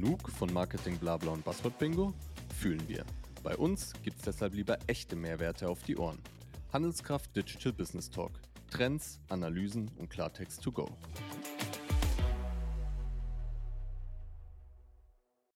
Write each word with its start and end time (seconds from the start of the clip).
Genug 0.00 0.30
von 0.30 0.52
Marketing 0.52 0.96
Blabla 0.96 1.32
und 1.32 1.44
Buzzword 1.44 1.76
Bingo? 1.76 2.14
Fühlen 2.54 2.88
wir. 2.88 3.04
Bei 3.42 3.56
uns 3.56 3.92
gibt's 4.04 4.22
deshalb 4.22 4.54
lieber 4.54 4.78
echte 4.86 5.16
Mehrwerte 5.16 5.68
auf 5.68 5.82
die 5.82 5.96
Ohren. 5.96 6.22
Handelskraft 6.72 7.34
Digital 7.34 7.72
Business 7.72 8.08
Talk. 8.08 8.30
Trends, 8.70 9.18
Analysen 9.28 9.90
und 9.98 10.08
Klartext 10.08 10.62
to 10.62 10.70
go. 10.70 10.86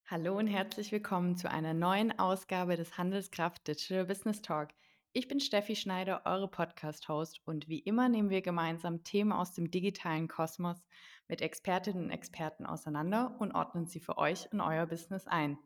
Hallo 0.06 0.36
und 0.36 0.48
herzlich 0.48 0.90
willkommen 0.90 1.36
zu 1.36 1.48
einer 1.48 1.72
neuen 1.72 2.18
Ausgabe 2.18 2.76
des 2.76 2.98
Handelskraft 2.98 3.68
Digital 3.68 4.06
Business 4.06 4.42
Talk. 4.42 4.70
Ich 5.12 5.28
bin 5.28 5.38
Steffi 5.38 5.76
Schneider, 5.76 6.22
eure 6.24 6.48
Podcast-Host 6.48 7.42
und 7.44 7.68
wie 7.68 7.78
immer 7.78 8.08
nehmen 8.08 8.30
wir 8.30 8.42
gemeinsam 8.42 9.04
Themen 9.04 9.30
aus 9.30 9.52
dem 9.52 9.70
digitalen 9.70 10.26
Kosmos 10.26 10.82
mit 11.28 11.40
Expertinnen 11.40 12.04
und 12.04 12.10
Experten 12.10 12.66
auseinander 12.66 13.36
und 13.38 13.52
ordnen 13.52 13.86
sie 13.86 14.00
für 14.00 14.18
euch 14.18 14.48
in 14.52 14.60
euer 14.60 14.86
Business 14.86 15.26
ein. 15.26 15.58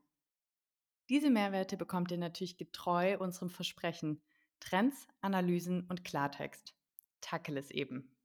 Diese 1.08 1.30
Mehrwerte 1.30 1.76
bekommt 1.76 2.10
ihr 2.10 2.18
natürlich 2.18 2.56
getreu 2.56 3.18
unserem 3.18 3.50
Versprechen. 3.50 4.20
Trends, 4.60 5.06
Analysen 5.20 5.86
und 5.88 6.04
Klartext. 6.04 6.74
Tackle 7.20 7.62
eben. 7.70 8.16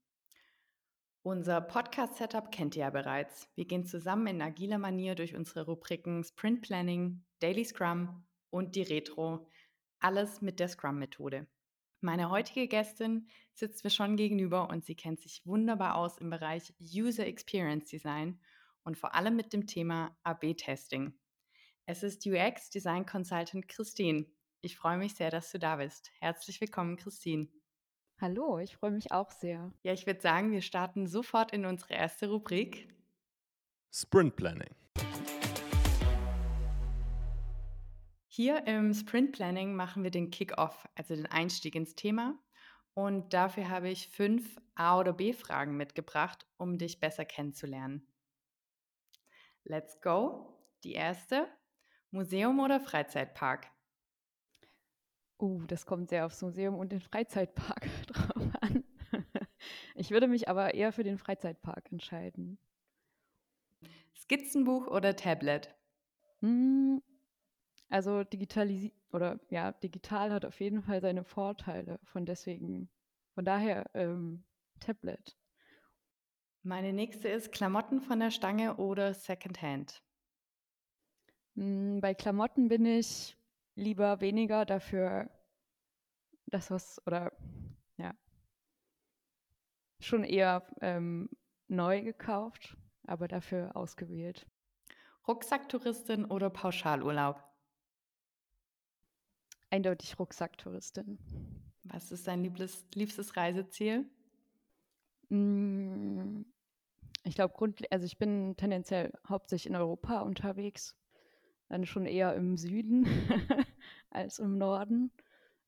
Unser 1.24 1.62
Podcast-Setup 1.62 2.52
kennt 2.52 2.76
ihr 2.76 2.82
ja 2.82 2.90
bereits. 2.90 3.48
Wir 3.54 3.66
gehen 3.66 3.86
zusammen 3.86 4.26
in 4.26 4.42
agiler 4.42 4.80
Manier 4.80 5.14
durch 5.14 5.36
unsere 5.36 5.66
Rubriken 5.66 6.24
Sprint 6.24 6.64
Planning, 6.64 7.24
Daily 7.40 7.64
Scrum 7.64 8.24
und 8.50 8.76
die 8.76 8.82
Retro, 8.82 9.48
alles 10.00 10.42
mit 10.42 10.60
der 10.60 10.68
Scrum-Methode. 10.68 11.46
Meine 12.04 12.32
heutige 12.32 12.68
Gästin 12.68 13.28
sitzt 13.54 13.84
mir 13.84 13.92
schon 13.92 14.18
gegenüber 14.18 14.70
und 14.70 14.84
sie 14.84 14.96
kennt 14.96 15.22
sich 15.22 15.46
wunderbar 15.46 15.96
aus 15.96 16.18
im 16.18 16.32
Bereich 16.32 16.74
User 16.80 17.28
Experience 17.28 17.90
Design 17.92 18.40
und 18.84 18.98
vor 18.98 19.14
allem 19.14 19.36
mit 19.36 19.54
dem 19.54 19.68
Thema 19.68 20.18
AB-Testing. 20.24 21.14
Es 21.86 22.02
ist 22.02 22.26
UX 22.26 22.72
Design 22.72 23.06
Consultant 23.06 23.68
Christine. 23.68 24.26
Ich 24.62 24.78
freue 24.78 24.98
mich 24.98 25.14
sehr, 25.14 25.30
dass 25.30 25.52
du 25.52 25.60
da 25.60 25.76
bist. 25.76 26.10
Herzlich 26.20 26.60
willkommen, 26.60 26.98
Christine. 26.98 27.50
Hallo, 28.20 28.58
ich 28.58 28.78
freue 28.78 28.92
mich 28.92 29.12
auch 29.12 29.30
sehr. 29.30 29.72
Ja, 29.84 29.94
ich 29.94 30.08
würde 30.08 30.22
sagen, 30.22 30.52
wir 30.52 30.64
starten 30.64 31.06
sofort 31.06 31.54
in 31.54 31.68
unsere 31.68 31.94
erste 31.94 32.30
Rubrik. 32.30 32.88
Sprint 33.92 34.36
Planning. 34.36 34.74
Hier 38.44 38.66
im 38.66 38.92
Sprint 38.96 39.34
Planning 39.34 39.76
machen 39.76 40.02
wir 40.02 40.10
den 40.10 40.32
Kick-Off, 40.32 40.88
also 40.96 41.16
den 41.16 41.28
Einstieg 41.28 41.76
ins 41.76 41.94
Thema. 41.94 42.40
Und 42.96 43.36
dafür 43.36 43.70
habe 43.70 43.90
ich 43.90 44.08
fünf 44.08 44.60
A- 44.74 44.98
oder 44.98 45.14
B-Fragen 45.14 45.78
mitgebracht, 45.78 46.48
um 46.58 46.80
dich 46.80 47.00
besser 47.00 47.24
kennenzulernen. 47.24 48.08
Let's 49.64 50.02
go. 50.02 50.58
Die 50.84 50.94
erste: 50.94 51.48
Museum 52.10 52.60
oder 52.60 52.80
Freizeitpark? 52.80 53.70
Uh, 55.38 55.64
das 55.68 55.86
kommt 55.86 56.10
sehr 56.10 56.26
aufs 56.26 56.42
Museum 56.42 56.74
und 56.74 56.92
den 56.92 57.02
Freizeitpark 57.02 57.88
drauf 58.08 58.50
an. 58.62 58.84
Ich 59.94 60.10
würde 60.10 60.28
mich 60.28 60.50
aber 60.50 60.74
eher 60.74 60.92
für 60.92 61.04
den 61.04 61.20
Freizeitpark 61.20 61.92
entscheiden. 61.92 62.58
Skizzenbuch 64.16 64.88
oder 64.88 65.16
Tablet? 65.16 65.76
Hm, 66.40 67.04
also 67.92 68.24
digitalisi 68.24 68.94
oder 69.12 69.40
ja, 69.50 69.72
digital 69.72 70.32
hat 70.32 70.46
auf 70.46 70.60
jeden 70.60 70.82
Fall 70.82 71.02
seine 71.02 71.24
Vorteile. 71.24 72.00
Von 72.06 72.26
deswegen, 72.26 72.90
von 73.36 73.46
daher 73.46 73.90
ähm, 73.94 74.44
Tablet. 74.80 75.38
Meine 76.64 76.94
nächste 76.94 77.28
ist 77.28 77.52
Klamotten 77.52 78.02
von 78.02 78.20
der 78.20 78.32
Stange 78.32 78.78
oder 78.78 79.14
Secondhand. 79.14 80.02
Hm, 81.56 82.00
bei 82.02 82.14
Klamotten 82.14 82.68
bin 82.68 82.86
ich 82.86 83.38
lieber 83.76 84.22
weniger 84.22 84.66
dafür, 84.66 85.30
das 86.48 86.72
was 86.72 87.06
oder 87.06 87.32
ja 87.98 88.14
schon 90.04 90.24
eher 90.24 90.64
ähm, 90.82 91.30
neu 91.68 92.02
gekauft, 92.02 92.78
aber 93.06 93.28
dafür 93.28 93.76
ausgewählt. 93.76 94.48
Rucksacktouristin 95.28 96.26
oder 96.26 96.50
Pauschalurlaub? 96.50 97.51
Eindeutig 99.72 100.20
Rucksacktouristin. 100.20 101.18
Was 101.86 102.12
ist 102.12 102.28
dein 102.28 102.44
liebstes, 102.44 102.86
liebstes 102.94 103.38
Reiseziel? 103.38 104.06
Mm, 105.30 106.42
ich 107.24 107.36
glaube, 107.36 107.74
also 107.90 108.06
ich 108.06 108.18
bin 108.18 108.58
tendenziell 108.58 109.14
hauptsächlich 109.28 109.70
in 109.70 109.78
Europa 109.78 110.20
unterwegs. 110.20 110.98
Dann 111.70 111.86
schon 111.86 112.06
eher 112.06 112.36
im 112.36 112.58
Süden 112.58 113.06
als 114.10 114.40
im 114.40 114.58
Norden. 114.58 115.10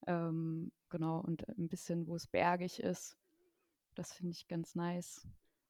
Ähm, 0.06 0.74
genau, 0.90 1.22
und 1.22 1.47
ein 1.58 1.70
bisschen, 1.70 2.06
wo 2.08 2.18
es 2.18 2.28
bergig 2.28 2.81
ist. 2.81 3.18
Das 3.96 4.12
finde 4.12 4.34
ich 4.34 4.50
ganz 4.50 4.75
nice. 4.75 5.25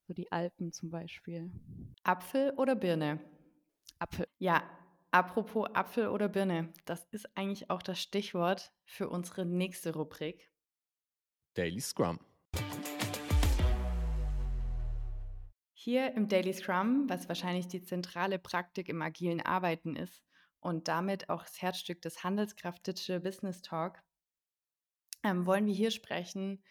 So 0.07 0.13
die 0.15 0.31
Alpen 0.31 0.71
zum 0.71 0.89
Beispiel. 0.89 1.51
Apfel 2.01 2.51
oder 2.57 2.75
Birne? 2.75 3.19
Apfel. 3.99 4.27
Ja, 4.39 4.63
Apropos 5.13 5.67
Apfel 5.75 6.07
oder 6.07 6.27
Birne, 6.27 6.73
das 6.85 7.05
ist 7.11 7.37
eigentlich 7.37 7.69
auch 7.69 7.83
das 7.83 8.01
Stichwort 8.01 8.73
für 8.83 9.09
unsere 9.09 9.45
nächste 9.45 9.93
Rubrik. 9.93 10.49
Daily 11.53 11.81
Scrum. 11.81 12.19
Hier 15.75 16.15
im 16.15 16.27
Daily 16.27 16.51
Scrum, 16.51 17.07
was 17.09 17.29
wahrscheinlich 17.29 17.67
die 17.67 17.83
zentrale 17.83 18.39
Praktik 18.39 18.89
im 18.89 19.03
agilen 19.03 19.39
Arbeiten 19.39 19.95
ist 19.95 20.25
und 20.59 20.87
damit 20.87 21.29
auch 21.29 21.43
das 21.43 21.61
Herzstück 21.61 22.01
des 22.01 22.23
Handelskraft 22.23 22.87
Digital 22.87 23.19
Business 23.19 23.61
Talk, 23.61 24.01
ähm, 25.21 25.45
wollen 25.45 25.67
wir 25.67 25.75
hier 25.75 25.91
sprechen, 25.91 26.63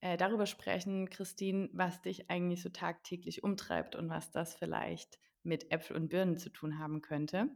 äh, 0.00 0.16
darüber 0.16 0.46
sprechen, 0.46 1.10
Christine, 1.10 1.68
was 1.74 2.00
dich 2.00 2.30
eigentlich 2.30 2.62
so 2.62 2.70
tagtäglich 2.70 3.44
umtreibt 3.44 3.94
und 3.94 4.08
was 4.08 4.30
das 4.30 4.54
vielleicht 4.54 5.18
mit 5.42 5.70
Äpfel 5.70 5.96
und 5.96 6.08
Birnen 6.08 6.38
zu 6.38 6.48
tun 6.48 6.78
haben 6.78 7.02
könnte. 7.02 7.50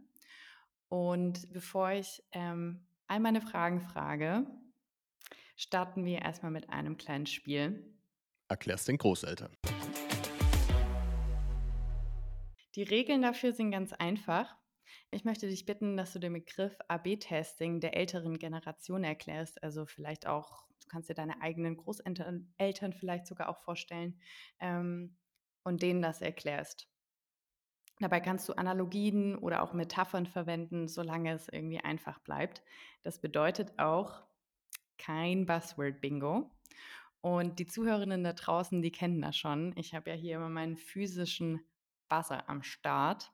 Und 0.88 1.52
bevor 1.52 1.92
ich 1.92 2.22
ähm, 2.32 2.86
all 3.06 3.20
meine 3.20 3.40
Fragen 3.40 3.80
frage, 3.80 4.46
starten 5.56 6.04
wir 6.04 6.22
erstmal 6.22 6.52
mit 6.52 6.70
einem 6.70 6.96
kleinen 6.96 7.26
Spiel. 7.26 7.94
Erklär's 8.48 8.84
den 8.84 8.98
Großeltern. 8.98 9.56
Die 12.74 12.82
Regeln 12.82 13.22
dafür 13.22 13.52
sind 13.52 13.70
ganz 13.70 13.92
einfach. 13.92 14.56
Ich 15.10 15.24
möchte 15.24 15.48
dich 15.48 15.64
bitten, 15.64 15.96
dass 15.96 16.12
du 16.12 16.18
den 16.18 16.32
Begriff 16.32 16.76
AB-Testing 16.88 17.80
der 17.80 17.96
älteren 17.96 18.38
Generation 18.38 19.04
erklärst. 19.04 19.62
Also 19.62 19.86
vielleicht 19.86 20.26
auch, 20.26 20.66
du 20.82 20.88
kannst 20.88 21.08
dir 21.08 21.14
deine 21.14 21.40
eigenen 21.40 21.76
Großeltern 21.76 22.52
Eltern 22.58 22.92
vielleicht 22.92 23.26
sogar 23.26 23.48
auch 23.48 23.62
vorstellen 23.62 24.20
ähm, 24.58 25.16
und 25.62 25.82
denen 25.82 26.02
das 26.02 26.20
erklärst. 26.20 26.88
Dabei 28.00 28.20
kannst 28.20 28.48
du 28.48 28.54
Analogien 28.54 29.36
oder 29.36 29.62
auch 29.62 29.72
Metaphern 29.72 30.26
verwenden, 30.26 30.88
solange 30.88 31.32
es 31.32 31.48
irgendwie 31.48 31.78
einfach 31.78 32.18
bleibt. 32.20 32.62
Das 33.02 33.20
bedeutet 33.20 33.78
auch 33.78 34.22
kein 34.98 35.46
Buzzword-Bingo. 35.46 36.50
Und 37.20 37.58
die 37.58 37.66
Zuhörerinnen 37.66 38.24
da 38.24 38.32
draußen, 38.32 38.82
die 38.82 38.92
kennen 38.92 39.22
das 39.22 39.36
schon. 39.36 39.72
Ich 39.76 39.94
habe 39.94 40.10
ja 40.10 40.16
hier 40.16 40.36
immer 40.36 40.50
meinen 40.50 40.76
physischen 40.76 41.60
Buzzer 42.08 42.48
am 42.48 42.62
Start. 42.62 43.32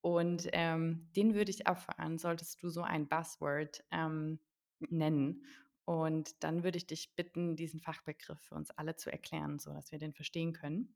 Und 0.00 0.48
ähm, 0.52 1.10
den 1.16 1.34
würde 1.34 1.50
ich 1.50 1.66
abfahren, 1.66 2.18
solltest 2.18 2.62
du 2.62 2.70
so 2.70 2.82
ein 2.82 3.08
Buzzword 3.08 3.84
ähm, 3.90 4.38
nennen. 4.78 5.44
Und 5.84 6.42
dann 6.44 6.62
würde 6.62 6.78
ich 6.78 6.86
dich 6.86 7.16
bitten, 7.16 7.56
diesen 7.56 7.80
Fachbegriff 7.80 8.38
für 8.40 8.54
uns 8.54 8.70
alle 8.70 8.96
zu 8.96 9.10
erklären, 9.10 9.58
sodass 9.58 9.90
wir 9.90 9.98
den 9.98 10.12
verstehen 10.12 10.52
können. 10.52 10.94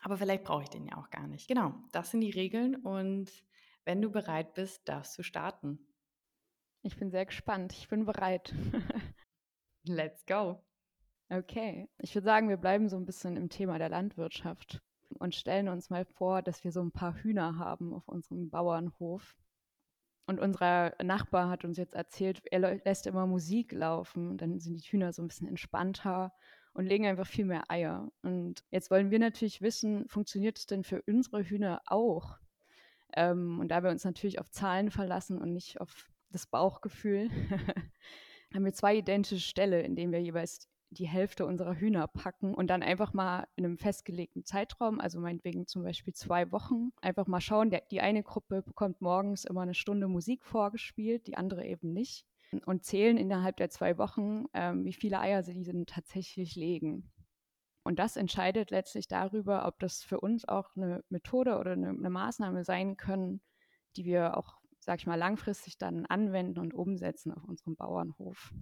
Aber 0.00 0.16
vielleicht 0.16 0.44
brauche 0.44 0.62
ich 0.62 0.70
den 0.70 0.86
ja 0.86 0.96
auch 0.96 1.10
gar 1.10 1.26
nicht. 1.26 1.48
Genau, 1.48 1.74
das 1.92 2.10
sind 2.10 2.22
die 2.22 2.30
Regeln 2.30 2.76
und 2.76 3.30
wenn 3.84 4.02
du 4.02 4.10
bereit 4.10 4.54
bist, 4.54 4.88
darfst 4.88 5.18
du 5.18 5.22
starten. 5.22 5.78
Ich 6.82 6.96
bin 6.96 7.10
sehr 7.10 7.26
gespannt. 7.26 7.72
Ich 7.74 7.88
bin 7.88 8.06
bereit. 8.06 8.54
Let's 9.84 10.24
go. 10.26 10.62
Okay, 11.28 11.88
ich 11.98 12.14
würde 12.14 12.24
sagen, 12.24 12.48
wir 12.48 12.56
bleiben 12.56 12.88
so 12.88 12.96
ein 12.96 13.06
bisschen 13.06 13.36
im 13.36 13.50
Thema 13.50 13.78
der 13.78 13.88
Landwirtschaft 13.88 14.82
und 15.18 15.34
stellen 15.34 15.68
uns 15.68 15.90
mal 15.90 16.04
vor, 16.04 16.42
dass 16.42 16.64
wir 16.64 16.72
so 16.72 16.80
ein 16.80 16.92
paar 16.92 17.14
Hühner 17.14 17.58
haben 17.58 17.94
auf 17.94 18.08
unserem 18.08 18.50
Bauernhof. 18.50 19.36
Und 20.26 20.40
unser 20.40 20.94
Nachbar 21.02 21.48
hat 21.48 21.64
uns 21.64 21.76
jetzt 21.76 21.94
erzählt, 21.94 22.42
er 22.50 22.60
lässt 22.84 23.06
immer 23.06 23.26
Musik 23.26 23.72
laufen. 23.72 24.38
Dann 24.38 24.60
sind 24.60 24.76
die 24.76 24.88
Hühner 24.88 25.12
so 25.12 25.22
ein 25.22 25.28
bisschen 25.28 25.48
entspannter 25.48 26.32
und 26.72 26.86
legen 26.86 27.06
einfach 27.06 27.26
viel 27.26 27.44
mehr 27.44 27.70
Eier. 27.70 28.10
Und 28.22 28.64
jetzt 28.70 28.90
wollen 28.90 29.10
wir 29.10 29.18
natürlich 29.18 29.60
wissen, 29.60 30.08
funktioniert 30.08 30.58
es 30.58 30.66
denn 30.66 30.84
für 30.84 31.02
unsere 31.02 31.42
Hühner 31.42 31.82
auch? 31.86 32.38
Ähm, 33.14 33.58
und 33.60 33.68
da 33.68 33.82
wir 33.82 33.90
uns 33.90 34.04
natürlich 34.04 34.38
auf 34.38 34.50
Zahlen 34.50 34.90
verlassen 34.90 35.38
und 35.38 35.52
nicht 35.52 35.80
auf 35.80 36.08
das 36.30 36.46
Bauchgefühl, 36.46 37.28
haben 38.54 38.64
wir 38.64 38.72
zwei 38.72 38.96
identische 38.96 39.40
Ställe, 39.40 39.82
in 39.82 39.96
denen 39.96 40.12
wir 40.12 40.22
jeweils 40.22 40.68
die 40.92 41.08
Hälfte 41.08 41.46
unserer 41.46 41.76
Hühner 41.76 42.08
packen 42.08 42.52
und 42.52 42.66
dann 42.68 42.82
einfach 42.82 43.12
mal 43.12 43.46
in 43.54 43.64
einem 43.64 43.78
festgelegten 43.78 44.44
Zeitraum, 44.44 45.00
also 45.00 45.20
meinetwegen 45.20 45.68
zum 45.68 45.84
Beispiel 45.84 46.14
zwei 46.14 46.50
Wochen, 46.50 46.90
einfach 47.00 47.28
mal 47.28 47.40
schauen, 47.40 47.70
der, 47.70 47.82
die 47.92 48.00
eine 48.00 48.24
Gruppe 48.24 48.62
bekommt 48.62 49.00
morgens 49.00 49.44
immer 49.44 49.62
eine 49.62 49.74
Stunde 49.74 50.08
Musik 50.08 50.44
vorgespielt, 50.44 51.28
die 51.28 51.36
andere 51.36 51.64
eben 51.64 51.92
nicht 51.92 52.26
und 52.64 52.84
zählen 52.84 53.16
innerhalb 53.16 53.56
der 53.56 53.70
zwei 53.70 53.98
Wochen, 53.98 54.44
ähm, 54.54 54.84
wie 54.84 54.92
viele 54.92 55.20
Eier 55.20 55.42
sie 55.42 55.62
denn 55.62 55.86
tatsächlich 55.86 56.56
legen. 56.56 57.10
Und 57.82 57.98
das 57.98 58.16
entscheidet 58.16 58.70
letztlich 58.70 59.08
darüber, 59.08 59.66
ob 59.66 59.78
das 59.78 60.02
für 60.02 60.20
uns 60.20 60.46
auch 60.46 60.76
eine 60.76 61.02
Methode 61.08 61.58
oder 61.58 61.72
eine, 61.72 61.88
eine 61.88 62.10
Maßnahme 62.10 62.64
sein 62.64 62.96
können, 62.96 63.40
die 63.96 64.04
wir 64.04 64.36
auch, 64.36 64.58
sag 64.80 64.98
ich 65.00 65.06
mal, 65.06 65.16
langfristig 65.16 65.78
dann 65.78 66.06
anwenden 66.06 66.58
und 66.58 66.74
umsetzen 66.74 67.32
auf 67.32 67.44
unserem 67.44 67.76
Bauernhof. 67.76 68.52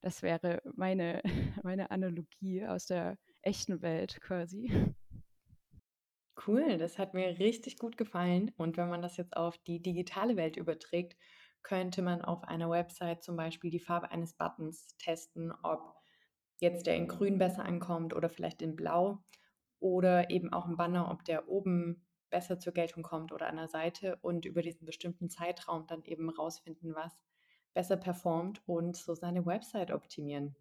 Das 0.00 0.22
wäre 0.22 0.62
meine, 0.74 1.20
meine 1.62 1.90
Analogie 1.90 2.66
aus 2.66 2.86
der 2.86 3.18
echten 3.42 3.82
Welt 3.82 4.20
quasi. 4.20 4.94
Cool, 6.46 6.78
das 6.78 6.98
hat 6.98 7.12
mir 7.12 7.38
richtig 7.38 7.78
gut 7.78 7.98
gefallen. 7.98 8.50
Und 8.56 8.78
wenn 8.78 8.88
man 8.88 9.02
das 9.02 9.18
jetzt 9.18 9.36
auf 9.36 9.58
die 9.58 9.82
digitale 9.82 10.36
Welt 10.36 10.56
überträgt, 10.56 11.16
könnte 11.62 12.02
man 12.02 12.22
auf 12.22 12.44
einer 12.44 12.70
Website 12.70 13.22
zum 13.22 13.36
Beispiel 13.36 13.70
die 13.70 13.80
Farbe 13.80 14.10
eines 14.10 14.34
Buttons 14.34 14.96
testen, 14.98 15.52
ob 15.62 15.94
jetzt 16.58 16.86
der 16.86 16.96
in 16.96 17.08
grün 17.08 17.38
besser 17.38 17.64
ankommt 17.64 18.14
oder 18.14 18.28
vielleicht 18.28 18.62
in 18.62 18.76
blau 18.76 19.22
oder 19.78 20.30
eben 20.30 20.52
auch 20.52 20.66
ein 20.66 20.76
Banner, 20.76 21.10
ob 21.10 21.24
der 21.24 21.48
oben 21.48 22.06
besser 22.28 22.58
zur 22.58 22.72
Geltung 22.72 23.02
kommt 23.02 23.32
oder 23.32 23.48
an 23.48 23.56
der 23.56 23.68
Seite 23.68 24.16
und 24.22 24.44
über 24.44 24.62
diesen 24.62 24.86
bestimmten 24.86 25.30
Zeitraum 25.30 25.86
dann 25.86 26.04
eben 26.04 26.28
rausfinden, 26.30 26.94
was 26.94 27.12
besser 27.74 27.96
performt 27.96 28.62
und 28.66 28.96
so 28.96 29.14
seine 29.14 29.46
Website 29.46 29.90
optimieren. 29.90 30.54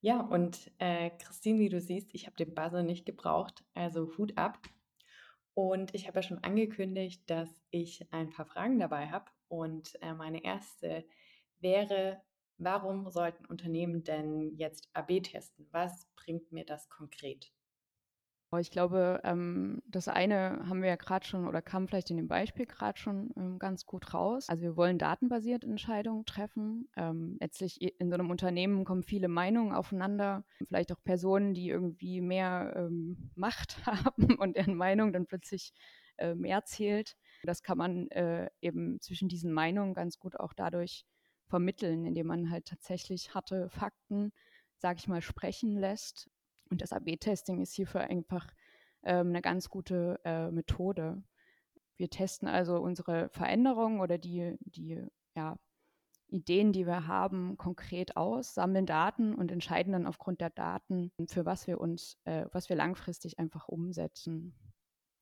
Ja, 0.00 0.20
und 0.20 0.70
äh, 0.78 1.10
Christine, 1.10 1.58
wie 1.58 1.68
du 1.68 1.80
siehst, 1.80 2.14
ich 2.14 2.26
habe 2.26 2.36
den 2.36 2.54
Buzzer 2.54 2.82
nicht 2.82 3.04
gebraucht, 3.04 3.64
also 3.74 4.16
Hut 4.16 4.38
ab. 4.38 4.58
Und 5.54 5.94
ich 5.94 6.06
habe 6.06 6.18
ja 6.18 6.22
schon 6.22 6.42
angekündigt, 6.44 7.22
dass 7.28 7.48
ich 7.70 8.06
ein 8.12 8.30
paar 8.30 8.46
Fragen 8.46 8.78
dabei 8.78 9.08
habe. 9.08 9.30
Und 9.48 10.00
äh, 10.02 10.14
meine 10.14 10.44
erste 10.44 11.04
wäre, 11.58 12.22
warum 12.58 13.10
sollten 13.10 13.46
Unternehmen 13.46 14.04
denn 14.04 14.54
jetzt 14.56 14.88
AB 14.92 15.20
testen? 15.22 15.66
Was 15.70 16.06
bringt 16.16 16.52
mir 16.52 16.64
das 16.64 16.88
konkret? 16.88 17.52
Ich 18.56 18.70
glaube, 18.70 19.20
ähm, 19.24 19.82
das 19.86 20.08
eine 20.08 20.66
haben 20.68 20.80
wir 20.80 20.88
ja 20.88 20.96
gerade 20.96 21.26
schon 21.26 21.46
oder 21.46 21.60
kam 21.60 21.86
vielleicht 21.86 22.10
in 22.10 22.16
dem 22.16 22.28
Beispiel 22.28 22.64
gerade 22.64 22.98
schon 22.98 23.30
ähm, 23.36 23.58
ganz 23.58 23.84
gut 23.84 24.14
raus. 24.14 24.48
Also 24.48 24.62
wir 24.62 24.76
wollen 24.76 24.96
datenbasiert 24.96 25.64
Entscheidungen 25.64 26.24
treffen. 26.24 26.88
Ähm, 26.96 27.36
letztlich 27.40 27.82
in 27.82 28.08
so 28.08 28.14
einem 28.14 28.30
Unternehmen 28.30 28.86
kommen 28.86 29.02
viele 29.02 29.28
Meinungen 29.28 29.74
aufeinander, 29.74 30.44
vielleicht 30.66 30.92
auch 30.92 31.04
Personen, 31.04 31.52
die 31.52 31.68
irgendwie 31.68 32.22
mehr 32.22 32.72
ähm, 32.74 33.30
Macht 33.34 33.76
haben 33.86 34.36
und 34.38 34.56
deren 34.56 34.76
Meinung 34.76 35.12
dann 35.12 35.26
plötzlich 35.26 35.74
äh, 36.16 36.34
mehr 36.34 36.64
zählt. 36.64 37.16
Das 37.42 37.62
kann 37.62 37.76
man 37.76 38.10
äh, 38.12 38.48
eben 38.62 38.98
zwischen 39.02 39.28
diesen 39.28 39.52
Meinungen 39.52 39.92
ganz 39.92 40.18
gut 40.18 40.40
auch 40.40 40.54
dadurch 40.54 41.04
vermitteln, 41.48 42.06
indem 42.06 42.28
man 42.28 42.50
halt 42.50 42.64
tatsächlich 42.64 43.34
harte 43.34 43.68
Fakten, 43.68 44.32
sage 44.78 45.00
ich 45.00 45.08
mal, 45.08 45.20
sprechen 45.20 45.76
lässt 45.76 46.30
und 46.70 46.82
das 46.82 46.92
AB-Testing 46.92 47.60
ist 47.60 47.74
hierfür 47.74 48.02
einfach 48.02 48.46
ähm, 49.02 49.28
eine 49.28 49.42
ganz 49.42 49.68
gute 49.68 50.20
äh, 50.24 50.50
Methode. 50.50 51.22
Wir 51.96 52.10
testen 52.10 52.48
also 52.48 52.78
unsere 52.78 53.28
Veränderungen 53.30 54.00
oder 54.00 54.18
die, 54.18 54.56
die 54.60 55.04
ja, 55.34 55.56
Ideen, 56.28 56.72
die 56.72 56.86
wir 56.86 57.06
haben, 57.06 57.56
konkret 57.56 58.16
aus, 58.16 58.54
sammeln 58.54 58.86
Daten 58.86 59.34
und 59.34 59.50
entscheiden 59.50 59.92
dann 59.92 60.06
aufgrund 60.06 60.40
der 60.40 60.50
Daten, 60.50 61.10
für 61.26 61.46
was 61.46 61.66
wir 61.66 61.80
uns, 61.80 62.18
äh, 62.24 62.46
was 62.52 62.68
wir 62.68 62.76
langfristig 62.76 63.38
einfach 63.38 63.68
umsetzen. 63.68 64.54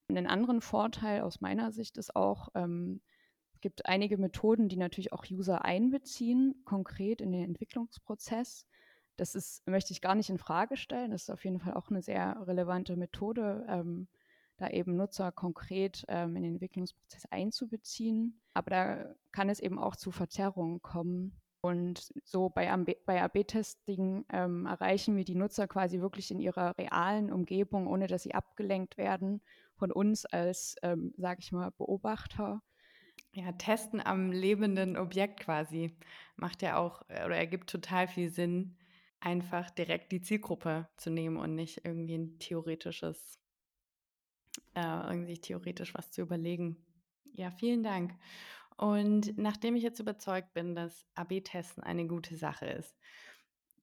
Einen 0.08 0.26
anderen 0.26 0.60
Vorteil 0.60 1.22
aus 1.22 1.40
meiner 1.40 1.72
Sicht 1.72 1.96
ist 1.96 2.14
auch, 2.14 2.48
ähm, 2.54 3.00
es 3.54 3.60
gibt 3.60 3.86
einige 3.86 4.18
Methoden, 4.18 4.68
die 4.68 4.76
natürlich 4.76 5.12
auch 5.12 5.24
User 5.30 5.64
einbeziehen, 5.64 6.62
konkret 6.64 7.20
in 7.20 7.32
den 7.32 7.44
Entwicklungsprozess. 7.44 8.66
Das 9.16 9.34
ist, 9.34 9.66
möchte 9.66 9.92
ich 9.92 10.00
gar 10.00 10.14
nicht 10.14 10.30
in 10.30 10.38
Frage 10.38 10.76
stellen. 10.76 11.10
Das 11.10 11.22
ist 11.22 11.30
auf 11.30 11.44
jeden 11.44 11.60
Fall 11.60 11.74
auch 11.74 11.88
eine 11.88 12.02
sehr 12.02 12.36
relevante 12.46 12.96
Methode, 12.96 13.64
ähm, 13.68 14.08
da 14.58 14.68
eben 14.68 14.96
Nutzer 14.96 15.32
konkret 15.32 16.04
ähm, 16.08 16.36
in 16.36 16.42
den 16.42 16.52
Entwicklungsprozess 16.54 17.26
einzubeziehen. 17.26 18.40
Aber 18.54 18.70
da 18.70 19.14
kann 19.32 19.48
es 19.48 19.60
eben 19.60 19.78
auch 19.78 19.96
zu 19.96 20.10
Verzerrungen 20.10 20.82
kommen. 20.82 21.40
Und 21.60 22.12
so 22.24 22.48
bei, 22.48 22.70
AB-Testing 22.70 24.24
ähm, 24.32 24.66
erreichen 24.66 25.16
wir 25.16 25.24
die 25.24 25.34
Nutzer 25.34 25.66
quasi 25.66 26.00
wirklich 26.00 26.30
in 26.30 26.38
ihrer 26.38 26.78
realen 26.78 27.32
Umgebung, 27.32 27.86
ohne 27.86 28.06
dass 28.06 28.22
sie 28.22 28.34
abgelenkt 28.34 28.98
werden 28.98 29.40
von 29.74 29.90
uns 29.90 30.26
als, 30.26 30.76
ähm, 30.82 31.12
sage 31.16 31.40
ich 31.40 31.52
mal, 31.52 31.70
Beobachter. 31.72 32.62
Ja, 33.32 33.52
Testen 33.52 34.00
am 34.00 34.30
lebenden 34.30 34.96
Objekt 34.96 35.40
quasi 35.40 35.96
macht 36.36 36.62
ja 36.62 36.76
auch 36.76 37.02
äh, 37.08 37.24
oder 37.24 37.36
ergibt 37.36 37.68
total 37.68 38.06
viel 38.06 38.30
Sinn, 38.30 38.76
einfach 39.26 39.70
direkt 39.70 40.12
die 40.12 40.20
Zielgruppe 40.20 40.88
zu 40.96 41.10
nehmen 41.10 41.36
und 41.36 41.56
nicht 41.56 41.84
irgendwie 41.84 42.16
ein 42.16 42.38
theoretisches, 42.38 43.40
äh, 44.74 45.08
irgendwie 45.08 45.38
theoretisch 45.38 45.94
was 45.94 46.12
zu 46.12 46.20
überlegen. 46.20 46.76
Ja, 47.34 47.50
vielen 47.50 47.82
Dank. 47.82 48.14
Und 48.76 49.36
nachdem 49.36 49.74
ich 49.74 49.82
jetzt 49.82 49.98
überzeugt 49.98 50.54
bin, 50.54 50.76
dass 50.76 51.08
AB-Testen 51.16 51.82
eine 51.82 52.06
gute 52.06 52.36
Sache 52.36 52.66
ist, 52.66 52.96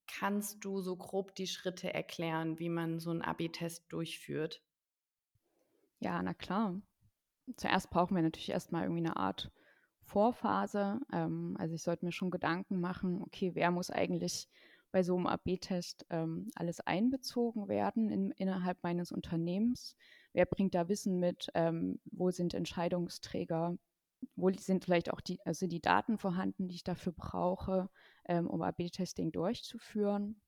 kannst 0.07 0.63
du 0.63 0.79
so 0.79 0.95
grob 0.95 1.35
die 1.35 1.47
Schritte 1.47 1.93
erklären, 1.93 2.57
wie 2.57 2.69
man 2.69 3.01
so 3.01 3.11
einen 3.11 3.21
AB-Test 3.21 3.91
durchführt? 3.91 4.63
Ja, 5.99 6.23
na 6.23 6.33
klar. 6.33 6.81
Zuerst 7.57 7.89
brauchen 7.89 8.15
wir 8.15 8.23
natürlich 8.23 8.51
erstmal 8.51 8.83
irgendwie 8.83 9.05
eine 9.05 9.17
Art 9.17 9.51
Vorphase. 10.03 11.01
Ähm, 11.11 11.57
also 11.59 11.75
ich 11.75 11.83
sollte 11.83 12.05
mir 12.05 12.13
schon 12.13 12.31
Gedanken 12.31 12.79
machen, 12.79 13.21
okay, 13.21 13.55
wer 13.55 13.71
muss 13.71 13.89
eigentlich 13.89 14.47
bei 14.93 15.03
so 15.03 15.17
einem 15.17 15.27
AB-Test 15.27 16.05
ähm, 16.11 16.51
alles 16.55 16.79
einbezogen 16.79 17.67
werden 17.67 18.09
in, 18.09 18.31
innerhalb 18.31 18.81
meines 18.83 19.11
Unternehmens? 19.11 19.97
Wer 20.33 20.45
bringt 20.45 20.75
da 20.75 20.87
Wissen 20.87 21.19
mit? 21.19 21.49
Ähm, 21.55 21.99
wo 22.05 22.31
sind 22.31 22.53
Entscheidungsträger? 22.53 23.77
Wo 24.35 24.51
sind 24.51 24.85
vielleicht 24.85 25.11
auch 25.11 25.19
die, 25.19 25.39
also 25.45 25.67
die 25.67 25.81
Daten 25.81 26.17
vorhanden, 26.17 26.67
die 26.67 26.75
ich 26.75 26.83
dafür 26.83 27.11
brauche, 27.11 27.89
ähm, 28.25 28.47
um 28.47 28.61
AB-Testing 28.61 29.31
durchzuführen? 29.31 30.39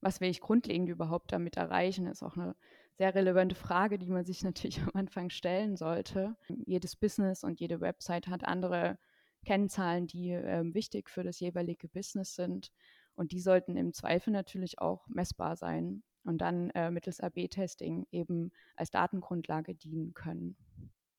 Was 0.00 0.20
will 0.20 0.30
ich 0.30 0.40
grundlegend 0.40 0.88
überhaupt 0.88 1.32
damit 1.32 1.56
erreichen, 1.56 2.06
ist 2.06 2.22
auch 2.22 2.36
eine 2.36 2.54
sehr 2.98 3.14
relevante 3.16 3.56
Frage, 3.56 3.98
die 3.98 4.10
man 4.10 4.24
sich 4.24 4.44
natürlich 4.44 4.80
am 4.80 4.92
Anfang 4.94 5.30
stellen 5.30 5.76
sollte. 5.76 6.36
Jedes 6.66 6.94
Business 6.94 7.42
und 7.42 7.58
jede 7.58 7.80
Website 7.80 8.28
hat 8.28 8.44
andere 8.44 8.96
Kennzahlen, 9.44 10.06
die 10.06 10.30
äh, 10.30 10.62
wichtig 10.72 11.10
für 11.10 11.22
das 11.22 11.40
jeweilige 11.40 11.88
Business 11.88 12.34
sind. 12.34 12.72
Und 13.16 13.32
die 13.32 13.40
sollten 13.40 13.76
im 13.76 13.92
Zweifel 13.92 14.30
natürlich 14.30 14.78
auch 14.78 15.08
messbar 15.08 15.56
sein 15.56 16.02
und 16.24 16.38
dann 16.38 16.70
äh, 16.70 16.90
mittels 16.90 17.20
AB-Testing 17.20 18.06
eben 18.10 18.52
als 18.76 18.90
Datengrundlage 18.90 19.74
dienen 19.74 20.14
können. 20.14 20.56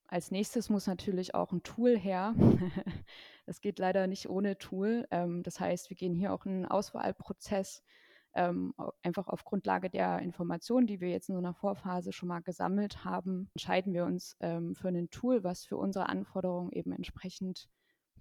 Als 0.07 0.31
nächstes 0.31 0.69
muss 0.69 0.87
natürlich 0.87 1.35
auch 1.35 1.51
ein 1.51 1.63
Tool 1.63 1.97
her. 1.97 2.33
das 3.45 3.59
geht 3.59 3.77
leider 3.79 4.07
nicht 4.07 4.29
ohne 4.29 4.57
Tool. 4.57 5.05
Ähm, 5.11 5.43
das 5.43 5.59
heißt, 5.59 5.89
wir 5.89 5.97
gehen 5.97 6.15
hier 6.15 6.33
auch 6.33 6.45
einen 6.45 6.65
Auswahlprozess, 6.65 7.83
ähm, 8.33 8.73
einfach 9.01 9.27
auf 9.27 9.43
Grundlage 9.43 9.89
der 9.89 10.19
Informationen, 10.19 10.87
die 10.87 11.01
wir 11.01 11.09
jetzt 11.09 11.27
in 11.27 11.35
so 11.35 11.39
einer 11.39 11.53
Vorphase 11.53 12.13
schon 12.13 12.29
mal 12.29 12.41
gesammelt 12.41 13.03
haben, 13.03 13.49
entscheiden 13.55 13.93
wir 13.93 14.05
uns 14.05 14.37
ähm, 14.39 14.75
für 14.75 14.89
ein 14.89 15.09
Tool, 15.09 15.43
was 15.43 15.65
für 15.65 15.77
unsere 15.77 16.07
Anforderungen 16.07 16.71
eben 16.71 16.93
entsprechend 16.93 17.67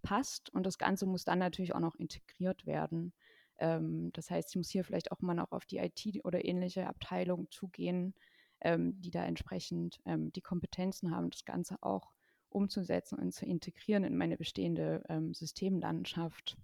passt. 0.02 0.50
Und 0.50 0.64
das 0.64 0.78
Ganze 0.78 1.06
muss 1.06 1.24
dann 1.24 1.38
natürlich 1.38 1.74
auch 1.74 1.80
noch 1.80 1.94
integriert 1.96 2.66
werden. 2.66 3.12
Ähm, 3.58 4.10
das 4.12 4.30
heißt, 4.30 4.50
ich 4.50 4.56
muss 4.56 4.70
hier 4.70 4.84
vielleicht 4.84 5.12
auch 5.12 5.20
mal 5.20 5.34
noch 5.34 5.52
auf 5.52 5.66
die 5.66 5.78
IT 5.78 6.24
oder 6.24 6.44
ähnliche 6.44 6.86
Abteilung 6.86 7.50
zugehen, 7.50 8.14
ähm, 8.60 9.00
die 9.00 9.10
da 9.10 9.24
entsprechend 9.24 10.00
ähm, 10.04 10.32
die 10.32 10.42
Kompetenzen 10.42 11.14
haben, 11.14 11.30
das 11.30 11.44
Ganze 11.44 11.76
auch 11.82 12.12
umzusetzen 12.48 13.18
und 13.18 13.32
zu 13.32 13.44
integrieren 13.44 14.04
in 14.04 14.16
meine 14.16 14.36
bestehende 14.36 15.02
ähm, 15.08 15.34
Systemlandschaft. 15.34 16.56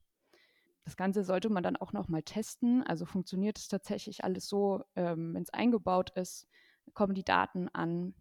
Das 0.85 0.97
Ganze 0.97 1.23
sollte 1.23 1.49
man 1.49 1.63
dann 1.63 1.77
auch 1.77 1.93
noch 1.93 2.09
mal 2.09 2.23
testen. 2.23 2.83
Also 2.83 3.05
funktioniert 3.05 3.59
es 3.59 3.69
tatsächlich 3.69 4.25
alles 4.25 4.49
so, 4.49 4.83
ähm, 4.97 5.35
wenn 5.35 5.43
es 5.43 5.51
eingebaut 5.51 6.11
ist, 6.11 6.49
kommen 6.95 7.15
die 7.15 7.25
Daten 7.25 7.69
an, 7.69 8.15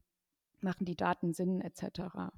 machen 0.59 0.85
die 0.85 0.95
Daten 0.95 1.33
Sinn 1.33 1.61
etc. 1.61 2.31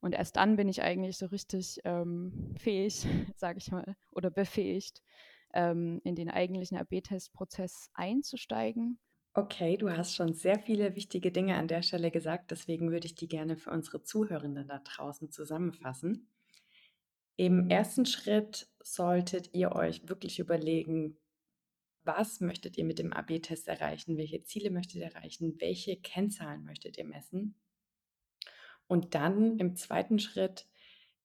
Und 0.00 0.14
erst 0.14 0.36
dann 0.36 0.56
bin 0.56 0.68
ich 0.68 0.82
eigentlich 0.82 1.18
so 1.18 1.26
richtig 1.26 1.80
ähm, 1.84 2.54
fähig, 2.58 3.06
sage 3.36 3.58
ich 3.58 3.70
mal, 3.70 3.96
oder 4.10 4.30
befähigt, 4.30 5.02
ähm, 5.54 6.00
in 6.04 6.14
den 6.14 6.30
eigentlichen 6.30 6.76
AB-Test-Prozess 6.78 7.90
einzusteigen. 7.94 8.98
Okay, 9.34 9.76
du 9.76 9.90
hast 9.90 10.14
schon 10.16 10.34
sehr 10.34 10.58
viele 10.58 10.96
wichtige 10.96 11.30
Dinge 11.32 11.56
an 11.56 11.68
der 11.68 11.82
Stelle 11.82 12.10
gesagt, 12.10 12.50
deswegen 12.50 12.90
würde 12.90 13.06
ich 13.06 13.14
die 13.14 13.28
gerne 13.28 13.56
für 13.56 13.70
unsere 13.70 14.02
Zuhörenden 14.02 14.66
da 14.66 14.78
draußen 14.80 15.30
zusammenfassen. 15.30 16.28
Im 17.36 17.70
ersten 17.70 18.06
Schritt 18.06 18.68
solltet 18.82 19.54
ihr 19.54 19.72
euch 19.72 20.08
wirklich 20.08 20.38
überlegen, 20.38 21.16
Was 22.04 22.40
möchtet 22.40 22.78
ihr 22.78 22.84
mit 22.84 22.98
dem 22.98 23.12
AB-Test 23.12 23.68
erreichen? 23.68 24.16
Welche 24.16 24.42
Ziele 24.42 24.70
möchtet 24.70 24.96
ihr 24.96 25.04
erreichen? 25.12 25.56
Welche 25.60 25.96
Kennzahlen 25.96 26.64
möchtet 26.64 26.98
ihr 26.98 27.04
messen? 27.04 27.54
Und 28.86 29.14
dann 29.14 29.58
im 29.58 29.76
zweiten 29.76 30.18
Schritt 30.18 30.66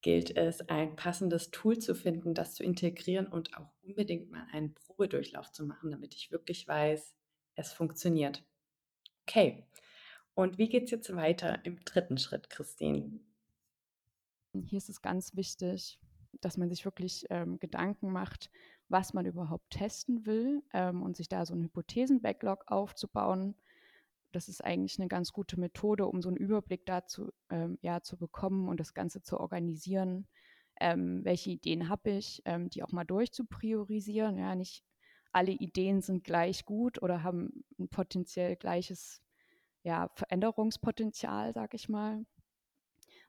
gilt 0.06 0.38
es, 0.38 0.62
ein 0.70 0.96
passendes 0.96 1.50
Tool 1.50 1.80
zu 1.80 1.96
finden, 1.96 2.36
das 2.36 2.54
zu 2.54 2.64
integrieren 2.64 3.26
und 3.26 3.58
auch 3.58 3.72
unbedingt 3.82 4.30
mal 4.30 4.46
einen 4.52 4.76
Probedurchlauf 4.76 5.52
zu 5.52 5.66
machen, 5.66 5.90
damit 5.90 6.14
ich 6.14 6.30
wirklich 6.30 6.68
weiß, 6.68 7.16
es 7.56 7.74
funktioniert. 7.74 8.44
Okay, 9.24 9.66
und 10.36 10.60
wie 10.60 10.70
geht 10.70 10.84
es 10.84 10.92
jetzt 10.92 11.16
weiter 11.16 11.66
im 11.66 11.84
dritten 11.84 12.20
Schritt, 12.20 12.52
Christine? 12.52 13.20
Hier 14.54 14.78
ist 14.78 14.90
es 14.90 15.02
ganz 15.02 15.36
wichtig, 15.36 16.00
dass 16.40 16.56
man 16.56 16.70
sich 16.70 16.86
wirklich 16.86 17.26
ähm, 17.32 17.58
Gedanken 17.58 18.12
macht, 18.12 18.52
was 18.90 19.16
man 19.16 19.26
überhaupt 19.26 19.72
testen 19.72 20.28
will 20.28 20.62
ähm, 20.72 21.02
und 21.02 21.18
sich 21.18 21.30
da 21.30 21.48
so 21.48 21.56
einen 21.56 21.64
Hypothesen-Backlog 21.64 22.66
aufzubauen. 22.68 23.56
Das 24.36 24.50
ist 24.50 24.64
eigentlich 24.64 25.00
eine 25.00 25.08
ganz 25.08 25.32
gute 25.32 25.60
Methode, 25.60 26.06
um 26.08 26.22
so 26.22 26.30
einen 26.30 26.38
Überblick 26.38 26.86
dazu 26.86 27.32
ähm, 27.50 27.78
ja, 27.82 28.02
zu 28.02 28.18
bekommen 28.18 28.68
und 28.68 28.80
das 28.80 28.94
Ganze 28.94 29.22
zu 29.22 29.40
organisieren. 29.40 30.28
Ähm, 30.80 31.24
welche 31.24 31.52
Ideen 31.52 31.88
habe 31.88 32.12
ich, 32.12 32.42
ähm, 32.46 32.70
die 32.70 32.84
auch 32.84 32.92
mal 32.92 33.06
durchzupriorisieren. 33.06 34.38
Ja, 34.38 34.56
nicht 34.56 34.84
alle 35.32 35.52
Ideen 35.52 36.02
sind 36.02 36.24
gleich 36.24 36.66
gut 36.66 37.02
oder 37.02 37.24
haben 37.24 37.64
ein 37.80 37.88
potenziell 37.90 38.56
gleiches 38.56 39.22
ja, 39.84 40.10
Veränderungspotenzial, 40.16 41.54
sag 41.54 41.74
ich 41.74 41.88
mal. 41.88 42.26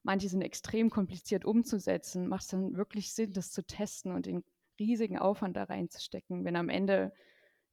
Manche 0.02 0.28
sind 0.28 0.42
extrem 0.42 0.88
kompliziert 0.90 1.44
umzusetzen. 1.44 2.28
Macht 2.28 2.42
es 2.42 2.48
dann 2.48 2.76
wirklich 2.76 3.12
Sinn, 3.12 3.32
das 3.32 3.50
zu 3.50 3.64
testen 3.64 4.12
und 4.12 4.26
den 4.26 4.44
riesigen 4.78 5.18
Aufwand 5.18 5.56
da 5.56 5.64
reinzustecken, 5.64 6.44
wenn 6.44 6.56
am 6.56 6.68
Ende, 6.68 7.12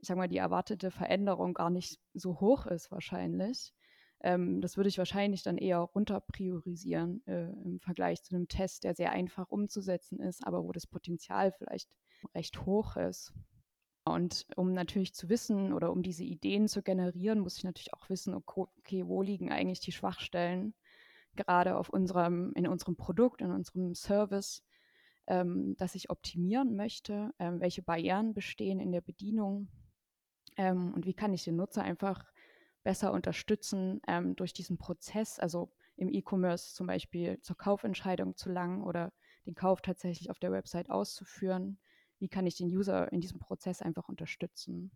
ich 0.03 0.07
sag 0.07 0.17
mal, 0.17 0.27
die 0.27 0.35
erwartete 0.35 0.91
Veränderung 0.91 1.53
gar 1.53 1.69
nicht 1.69 1.97
so 2.13 2.41
hoch 2.41 2.65
ist 2.65 2.91
wahrscheinlich. 2.91 3.73
Ähm, 4.19 4.59
das 4.59 4.75
würde 4.75 4.89
ich 4.89 4.97
wahrscheinlich 4.97 5.43
dann 5.43 5.57
eher 5.57 5.77
runter 5.77 6.19
priorisieren 6.19 7.25
äh, 7.25 7.45
im 7.63 7.79
Vergleich 7.79 8.21
zu 8.21 8.35
einem 8.35 8.49
Test, 8.49 8.83
der 8.83 8.95
sehr 8.95 9.13
einfach 9.13 9.49
umzusetzen 9.49 10.19
ist, 10.19 10.45
aber 10.45 10.61
wo 10.65 10.73
das 10.73 10.87
Potenzial 10.87 11.53
vielleicht 11.53 11.89
recht 12.35 12.65
hoch 12.65 12.97
ist. 12.97 13.31
Und 14.03 14.45
um 14.57 14.73
natürlich 14.73 15.13
zu 15.13 15.29
wissen 15.29 15.71
oder 15.71 15.89
um 15.89 16.03
diese 16.03 16.25
Ideen 16.25 16.67
zu 16.67 16.83
generieren, 16.83 17.39
muss 17.39 17.55
ich 17.55 17.63
natürlich 17.63 17.93
auch 17.93 18.09
wissen, 18.09 18.33
okay, 18.35 19.07
wo 19.07 19.21
liegen 19.21 19.53
eigentlich 19.53 19.79
die 19.79 19.93
Schwachstellen, 19.93 20.73
gerade 21.37 21.77
auf 21.77 21.87
unserem, 21.87 22.51
in 22.55 22.67
unserem 22.67 22.97
Produkt, 22.97 23.39
in 23.39 23.51
unserem 23.51 23.95
Service, 23.95 24.65
ähm, 25.27 25.75
das 25.77 25.95
ich 25.95 26.09
optimieren 26.09 26.75
möchte, 26.75 27.33
ähm, 27.39 27.61
welche 27.61 27.83
Barrieren 27.83 28.33
bestehen 28.33 28.81
in 28.81 28.91
der 28.91 28.99
Bedienung 28.99 29.69
ähm, 30.57 30.93
und 30.93 31.05
wie 31.05 31.13
kann 31.13 31.33
ich 31.33 31.43
den 31.43 31.55
Nutzer 31.55 31.83
einfach 31.83 32.31
besser 32.83 33.13
unterstützen 33.13 34.01
ähm, 34.07 34.35
durch 34.35 34.53
diesen 34.53 34.77
Prozess, 34.77 35.39
also 35.39 35.71
im 35.95 36.09
E-Commerce 36.09 36.73
zum 36.73 36.87
Beispiel 36.87 37.39
zur 37.41 37.57
Kaufentscheidung 37.57 38.35
zu 38.35 38.49
langen 38.49 38.83
oder 38.83 39.13
den 39.45 39.55
Kauf 39.55 39.81
tatsächlich 39.81 40.29
auf 40.29 40.39
der 40.39 40.51
Website 40.51 40.89
auszuführen 40.89 41.79
wie 42.23 42.29
kann 42.29 42.47
ich 42.47 42.55
den 42.55 42.69
User 42.69 43.11
in 43.11 43.19
diesem 43.19 43.39
Prozess 43.39 43.81
einfach 43.81 44.07
unterstützen. 44.07 44.91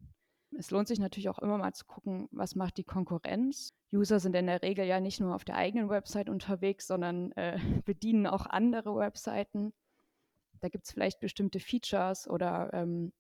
Es 0.58 0.72
lohnt 0.72 0.88
sich 0.88 0.98
natürlich 0.98 1.28
auch 1.28 1.40
immer 1.40 1.58
mal 1.58 1.74
zu 1.74 1.84
gucken, 1.84 2.30
was 2.32 2.56
macht 2.56 2.78
die 2.78 2.86
Konkurrenz. 2.86 3.74
User 3.92 4.22
sind 4.22 4.34
in 4.34 4.48
der 4.48 4.62
Regel 4.62 4.86
ja 4.86 5.02
nicht 5.02 5.20
nur 5.20 5.36
auf 5.36 5.44
der 5.44 5.58
eigenen 5.58 5.90
Website 5.90 6.30
unterwegs, 6.30 6.88
sondern 6.88 7.34
äh, 7.34 7.60
bedienen 7.86 8.28
auch 8.28 8.46
andere 8.46 8.96
Webseiten. 8.96 9.74
Da 10.62 10.70
gibt 10.70 10.86
es 10.86 10.94
vielleicht 10.94 11.20
bestimmte 11.20 11.60
Features 11.60 12.30
oder 12.30 12.74
ähm, 12.74 13.12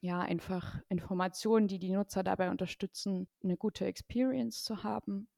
ja, 0.00 0.20
einfach 0.20 0.80
Informationen, 0.88 1.68
die 1.68 1.78
die 1.78 1.90
Nutzer 1.90 2.22
dabei 2.22 2.50
unterstützen, 2.50 3.28
eine 3.42 3.56
gute 3.56 3.84
Experience 3.86 4.62
zu 4.62 4.82
haben. 4.82 5.28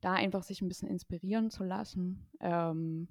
Da 0.00 0.14
einfach 0.14 0.42
sich 0.42 0.62
ein 0.62 0.68
bisschen 0.68 0.88
inspirieren 0.88 1.50
zu 1.50 1.64
lassen. 1.64 2.30
Ähm, 2.40 3.08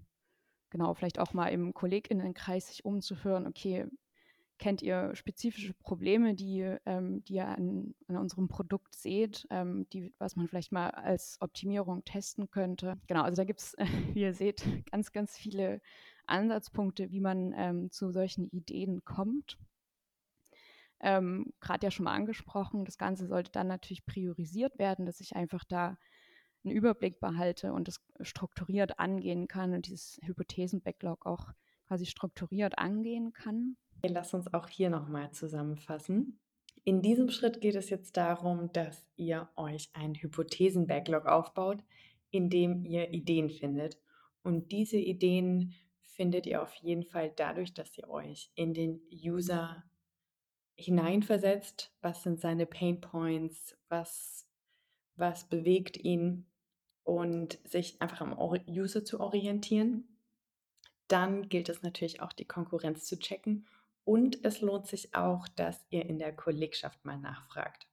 genau, 0.69 0.93
vielleicht 0.93 1.19
auch 1.19 1.33
mal 1.33 1.47
im 1.49 1.73
KollegInnenkreis 1.73 2.67
sich 2.67 2.85
umzuhören, 2.85 3.47
okay, 3.47 3.87
kennt 4.59 4.81
ihr 4.81 5.15
spezifische 5.15 5.73
Probleme, 5.73 6.35
die, 6.35 6.61
ähm, 6.85 7.23
die 7.23 7.35
ihr 7.35 7.47
an, 7.47 7.95
an, 8.07 8.17
unserem 8.17 8.47
Produkt 8.47 8.93
seht, 8.93 9.47
ähm, 9.49 9.87
die, 9.91 10.13
was 10.19 10.35
man 10.35 10.47
vielleicht 10.47 10.71
mal 10.71 10.89
als 10.89 11.37
Optimierung 11.39 12.03
testen 12.03 12.51
könnte. 12.51 12.99
Genau, 13.07 13.23
also 13.23 13.37
da 13.37 13.45
gibt 13.45 13.61
es, 13.61 13.75
wie 14.13 14.21
ihr 14.21 14.33
seht, 14.33 14.63
ganz, 14.91 15.11
ganz 15.11 15.37
viele 15.37 15.81
Ansatzpunkte, 16.27 17.09
wie 17.09 17.21
man 17.21 17.53
ähm, 17.55 17.89
zu 17.89 18.11
solchen 18.11 18.49
Ideen 18.49 19.03
kommt. 19.03 19.57
Ähm, 21.01 21.53
Gerade 21.61 21.87
ja 21.87 21.91
schon 21.91 22.05
mal 22.05 22.13
angesprochen, 22.13 22.85
das 22.85 22.97
Ganze 22.97 23.27
sollte 23.27 23.51
dann 23.51 23.67
natürlich 23.67 24.05
priorisiert 24.05 24.77
werden, 24.79 25.05
dass 25.05 25.21
ich 25.21 25.35
einfach 25.35 25.63
da 25.63 25.97
einen 26.63 26.75
Überblick 26.75 27.19
behalte 27.19 27.73
und 27.73 27.87
das 27.87 28.01
strukturiert 28.21 28.99
angehen 28.99 29.47
kann 29.47 29.73
und 29.73 29.87
dieses 29.87 30.19
Hypothesen-Backlog 30.23 31.25
auch 31.25 31.51
quasi 31.87 32.05
strukturiert 32.05 32.77
angehen 32.77 33.33
kann. 33.33 33.77
Lass 34.03 34.33
uns 34.33 34.53
auch 34.53 34.67
hier 34.67 34.89
nochmal 34.89 35.31
zusammenfassen. 35.31 36.39
In 36.83 37.01
diesem 37.01 37.29
Schritt 37.29 37.61
geht 37.61 37.75
es 37.75 37.89
jetzt 37.89 38.15
darum, 38.17 38.71
dass 38.73 39.05
ihr 39.15 39.49
euch 39.55 39.89
einen 39.93 40.15
Hypothesen-Backlog 40.15 41.25
aufbaut, 41.25 41.83
in 42.31 42.49
dem 42.49 42.85
ihr 42.85 43.11
Ideen 43.11 43.49
findet. 43.49 43.97
Und 44.43 44.71
diese 44.71 44.97
Ideen 44.97 45.75
findet 46.01 46.45
ihr 46.45 46.61
auf 46.61 46.73
jeden 46.75 47.03
Fall 47.03 47.31
dadurch, 47.35 47.73
dass 47.73 47.97
ihr 47.97 48.09
euch 48.09 48.51
in 48.55 48.73
den 48.73 49.01
User 49.11 49.83
hineinversetzt. 50.79 51.93
Was 52.01 52.23
sind 52.23 52.39
seine 52.39 52.65
Pain 52.65 53.01
Points? 53.01 53.77
Was, 53.89 54.47
was 55.15 55.47
bewegt 55.47 55.97
ihn? 55.97 56.49
und 57.09 57.57
sich 57.67 57.99
einfach 58.01 58.21
am 58.21 58.37
User 58.67 59.03
zu 59.03 59.19
orientieren. 59.19 60.07
Dann 61.07 61.49
gilt 61.49 61.67
es 61.67 61.81
natürlich 61.81 62.21
auch, 62.21 62.31
die 62.31 62.45
Konkurrenz 62.45 63.05
zu 63.05 63.17
checken 63.17 63.67
und 64.03 64.45
es 64.45 64.61
lohnt 64.61 64.85
sich 64.85 65.15
auch, 65.15 65.47
dass 65.47 65.83
ihr 65.89 66.05
in 66.05 66.19
der 66.19 66.35
Kollegschaft 66.35 67.03
mal 67.05 67.17
nachfragt. 67.17 67.87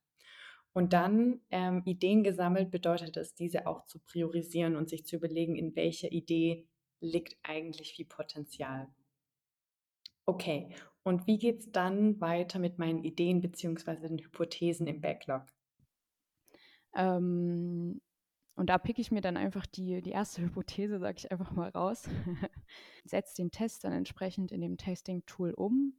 Und 0.75 0.93
dann 0.93 1.40
ähm, 1.50 1.81
Ideen 1.87 2.25
gesammelt 2.25 2.71
bedeutet 2.71 3.16
es, 3.16 3.35
diese 3.35 3.66
auch 3.66 3.87
zu 3.87 3.99
priorisieren 4.00 4.76
und 4.76 4.90
sich 4.90 5.07
zu 5.07 5.16
überlegen, 5.16 5.57
in 5.57 5.75
welcher 5.75 6.12
Idee 6.12 6.69
liegt 7.00 7.38
eigentlich 7.43 7.95
viel 7.95 8.05
Potenzial. 8.05 8.87
Okay, 10.26 10.75
und 11.06 11.28
wie 11.28 11.38
geht 11.38 11.60
es 11.60 11.70
dann 11.70 12.20
weiter 12.20 12.58
mit 12.58 12.80
meinen 12.80 13.04
Ideen 13.04 13.40
bzw. 13.40 14.08
den 14.08 14.18
Hypothesen 14.18 14.88
im 14.88 15.00
Backlog? 15.00 15.44
Ähm, 16.96 18.00
und 18.56 18.70
da 18.70 18.76
picke 18.78 19.00
ich 19.00 19.12
mir 19.12 19.20
dann 19.20 19.36
einfach 19.36 19.66
die, 19.66 20.02
die 20.02 20.10
erste 20.10 20.42
Hypothese, 20.42 20.98
sage 20.98 21.18
ich 21.18 21.30
einfach 21.30 21.52
mal 21.52 21.68
raus, 21.68 22.08
setze 23.04 23.36
den 23.36 23.52
Test 23.52 23.84
dann 23.84 23.92
entsprechend 23.92 24.50
in 24.50 24.60
dem 24.60 24.78
Testing-Tool 24.78 25.52
um. 25.52 25.96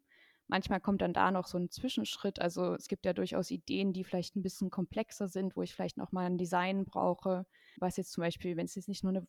Manchmal 0.49 0.81
kommt 0.81 1.01
dann 1.01 1.13
da 1.13 1.31
noch 1.31 1.47
so 1.47 1.57
ein 1.57 1.69
Zwischenschritt. 1.69 2.41
Also 2.41 2.73
es 2.73 2.89
gibt 2.89 3.05
ja 3.05 3.13
durchaus 3.13 3.49
Ideen, 3.49 3.93
die 3.93 4.03
vielleicht 4.03 4.35
ein 4.35 4.43
bisschen 4.43 4.69
komplexer 4.69 5.29
sind, 5.29 5.55
wo 5.55 5.61
ich 5.61 5.73
vielleicht 5.73 5.95
noch 5.95 6.11
mal 6.11 6.25
ein 6.25 6.37
Design 6.37 6.83
brauche, 6.83 7.45
was 7.77 7.95
jetzt 7.95 8.11
zum 8.11 8.23
Beispiel, 8.23 8.57
wenn 8.57 8.65
es 8.65 8.75
jetzt 8.75 8.89
nicht 8.89 9.05
nur 9.05 9.13
eine, 9.13 9.27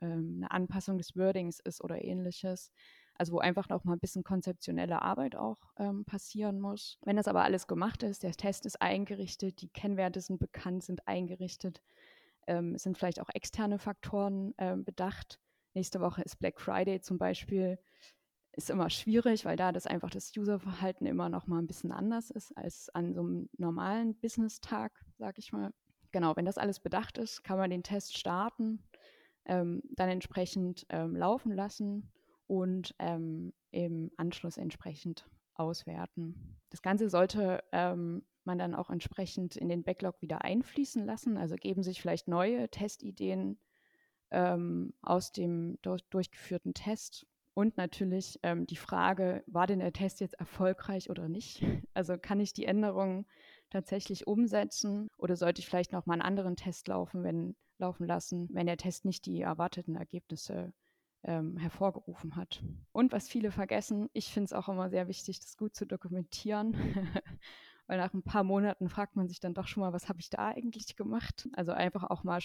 ähm, 0.00 0.38
eine 0.38 0.50
Anpassung 0.50 0.98
des 0.98 1.14
Wordings 1.14 1.60
ist 1.60 1.84
oder 1.84 2.04
ähnliches, 2.04 2.72
also 3.20 3.34
wo 3.34 3.38
einfach 3.38 3.68
noch 3.68 3.84
mal 3.84 3.92
ein 3.92 4.00
bisschen 4.00 4.24
konzeptionelle 4.24 5.02
Arbeit 5.02 5.36
auch 5.36 5.58
ähm, 5.76 6.06
passieren 6.06 6.58
muss. 6.58 6.98
Wenn 7.04 7.16
das 7.16 7.28
aber 7.28 7.44
alles 7.44 7.66
gemacht 7.66 8.02
ist, 8.02 8.22
der 8.22 8.32
Test 8.32 8.64
ist 8.64 8.80
eingerichtet, 8.80 9.60
die 9.60 9.68
Kennwerte 9.68 10.22
sind 10.22 10.38
bekannt, 10.40 10.84
sind 10.84 11.06
eingerichtet, 11.06 11.82
ähm, 12.46 12.78
sind 12.78 12.96
vielleicht 12.96 13.20
auch 13.20 13.28
externe 13.34 13.78
Faktoren 13.78 14.54
äh, 14.56 14.74
bedacht. 14.74 15.38
Nächste 15.74 16.00
Woche 16.00 16.22
ist 16.22 16.38
Black 16.38 16.62
Friday 16.62 17.02
zum 17.02 17.18
Beispiel. 17.18 17.78
Ist 18.52 18.70
immer 18.70 18.88
schwierig, 18.88 19.44
weil 19.44 19.56
da 19.58 19.70
das 19.70 19.86
einfach 19.86 20.08
das 20.08 20.34
Userverhalten 20.34 21.06
immer 21.06 21.28
noch 21.28 21.46
mal 21.46 21.58
ein 21.58 21.66
bisschen 21.66 21.92
anders 21.92 22.30
ist 22.30 22.56
als 22.56 22.88
an 22.94 23.12
so 23.12 23.20
einem 23.20 23.50
normalen 23.58 24.18
Business-Tag, 24.18 24.92
sag 25.18 25.36
ich 25.36 25.52
mal. 25.52 25.74
Genau, 26.10 26.36
wenn 26.36 26.46
das 26.46 26.56
alles 26.56 26.80
bedacht 26.80 27.18
ist, 27.18 27.44
kann 27.44 27.58
man 27.58 27.68
den 27.68 27.82
Test 27.82 28.16
starten, 28.16 28.82
ähm, 29.44 29.82
dann 29.90 30.08
entsprechend 30.08 30.86
ähm, 30.88 31.14
laufen 31.14 31.52
lassen 31.52 32.10
und 32.50 32.96
ähm, 32.98 33.52
im 33.70 34.10
Anschluss 34.16 34.56
entsprechend 34.56 35.30
auswerten. 35.54 36.58
Das 36.70 36.82
Ganze 36.82 37.08
sollte 37.08 37.62
ähm, 37.70 38.24
man 38.42 38.58
dann 38.58 38.74
auch 38.74 38.90
entsprechend 38.90 39.56
in 39.56 39.68
den 39.68 39.84
Backlog 39.84 40.20
wieder 40.20 40.42
einfließen 40.42 41.06
lassen. 41.06 41.36
Also 41.36 41.54
geben 41.54 41.84
sich 41.84 42.00
vielleicht 42.00 42.26
neue 42.26 42.68
Testideen 42.68 43.60
ähm, 44.32 44.92
aus 45.00 45.30
dem 45.30 45.78
durch, 45.82 46.02
durchgeführten 46.10 46.74
Test. 46.74 47.24
Und 47.54 47.76
natürlich 47.76 48.40
ähm, 48.42 48.66
die 48.66 48.76
Frage, 48.76 49.44
war 49.46 49.68
denn 49.68 49.78
der 49.78 49.92
Test 49.92 50.18
jetzt 50.20 50.34
erfolgreich 50.34 51.08
oder 51.08 51.28
nicht? 51.28 51.62
Also 51.94 52.16
kann 52.18 52.40
ich 52.40 52.52
die 52.52 52.64
Änderungen 52.64 53.26
tatsächlich 53.68 54.26
umsetzen 54.26 55.08
oder 55.18 55.36
sollte 55.36 55.60
ich 55.60 55.66
vielleicht 55.66 55.92
noch 55.92 56.06
mal 56.06 56.14
einen 56.14 56.22
anderen 56.22 56.56
Test 56.56 56.88
laufen, 56.88 57.22
wenn, 57.22 57.54
laufen 57.78 58.06
lassen, 58.06 58.48
wenn 58.52 58.66
der 58.66 58.76
Test 58.76 59.04
nicht 59.04 59.26
die 59.26 59.42
erwarteten 59.42 59.96
Ergebnisse 59.96 60.72
ähm, 61.22 61.56
hervorgerufen 61.56 62.36
hat. 62.36 62.62
Und 62.92 63.12
was 63.12 63.28
viele 63.28 63.50
vergessen, 63.50 64.08
ich 64.12 64.32
finde 64.32 64.46
es 64.46 64.52
auch 64.52 64.68
immer 64.68 64.88
sehr 64.90 65.08
wichtig, 65.08 65.40
das 65.40 65.56
gut 65.56 65.74
zu 65.74 65.86
dokumentieren, 65.86 66.74
weil 67.86 67.98
nach 67.98 68.14
ein 68.14 68.22
paar 68.22 68.44
Monaten 68.44 68.88
fragt 68.88 69.16
man 69.16 69.28
sich 69.28 69.40
dann 69.40 69.54
doch 69.54 69.66
schon 69.66 69.82
mal, 69.82 69.92
was 69.92 70.08
habe 70.08 70.20
ich 70.20 70.30
da 70.30 70.48
eigentlich 70.48 70.96
gemacht? 70.96 71.48
Also 71.54 71.72
einfach 71.72 72.04
auch 72.04 72.24
mal 72.24 72.40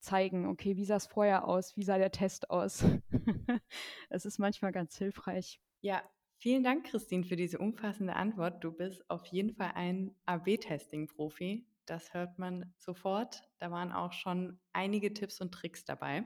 zeigen, 0.00 0.46
okay, 0.46 0.76
wie 0.76 0.84
sah 0.84 0.96
es 0.96 1.06
vorher 1.06 1.46
aus, 1.46 1.76
wie 1.76 1.82
sah 1.82 1.98
der 1.98 2.12
Test 2.12 2.50
aus. 2.50 2.84
Es 4.10 4.24
ist 4.24 4.38
manchmal 4.38 4.72
ganz 4.72 4.96
hilfreich. 4.96 5.60
Ja, 5.80 6.02
vielen 6.38 6.62
Dank, 6.62 6.86
Christine, 6.86 7.24
für 7.24 7.36
diese 7.36 7.58
umfassende 7.58 8.14
Antwort. 8.16 8.62
Du 8.64 8.72
bist 8.72 9.08
auf 9.10 9.26
jeden 9.26 9.54
Fall 9.54 9.72
ein 9.74 10.14
AB-Testing-Profi. 10.26 11.66
Das 11.84 12.14
hört 12.14 12.38
man 12.38 12.72
sofort. 12.78 13.42
Da 13.58 13.70
waren 13.70 13.92
auch 13.92 14.12
schon 14.12 14.58
einige 14.72 15.12
Tipps 15.12 15.40
und 15.40 15.52
Tricks 15.52 15.84
dabei. 15.84 16.24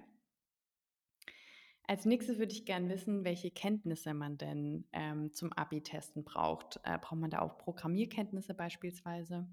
Als 1.93 2.07
nächstes 2.07 2.39
würde 2.39 2.53
ich 2.53 2.65
gerne 2.65 2.89
wissen, 2.89 3.23
welche 3.23 3.51
Kenntnisse 3.51 4.15
man 4.15 4.39
denn 4.39 4.87
ähm, 4.95 5.35
zum 5.35 5.53
Abi-Testen 5.53 6.25
braucht. 6.25 6.81
Äh, 6.85 6.97
braucht 6.97 7.21
man 7.21 7.29
da 7.29 7.41
auch 7.41 7.59
Programmierkenntnisse 7.59 8.55
beispielsweise? 8.55 9.47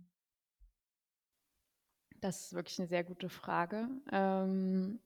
Das 2.22 2.46
ist 2.46 2.54
wirklich 2.54 2.80
eine 2.80 2.88
sehr 2.88 3.04
gute 3.04 3.28
Frage. 3.28 3.90
Ähm, 4.14 5.02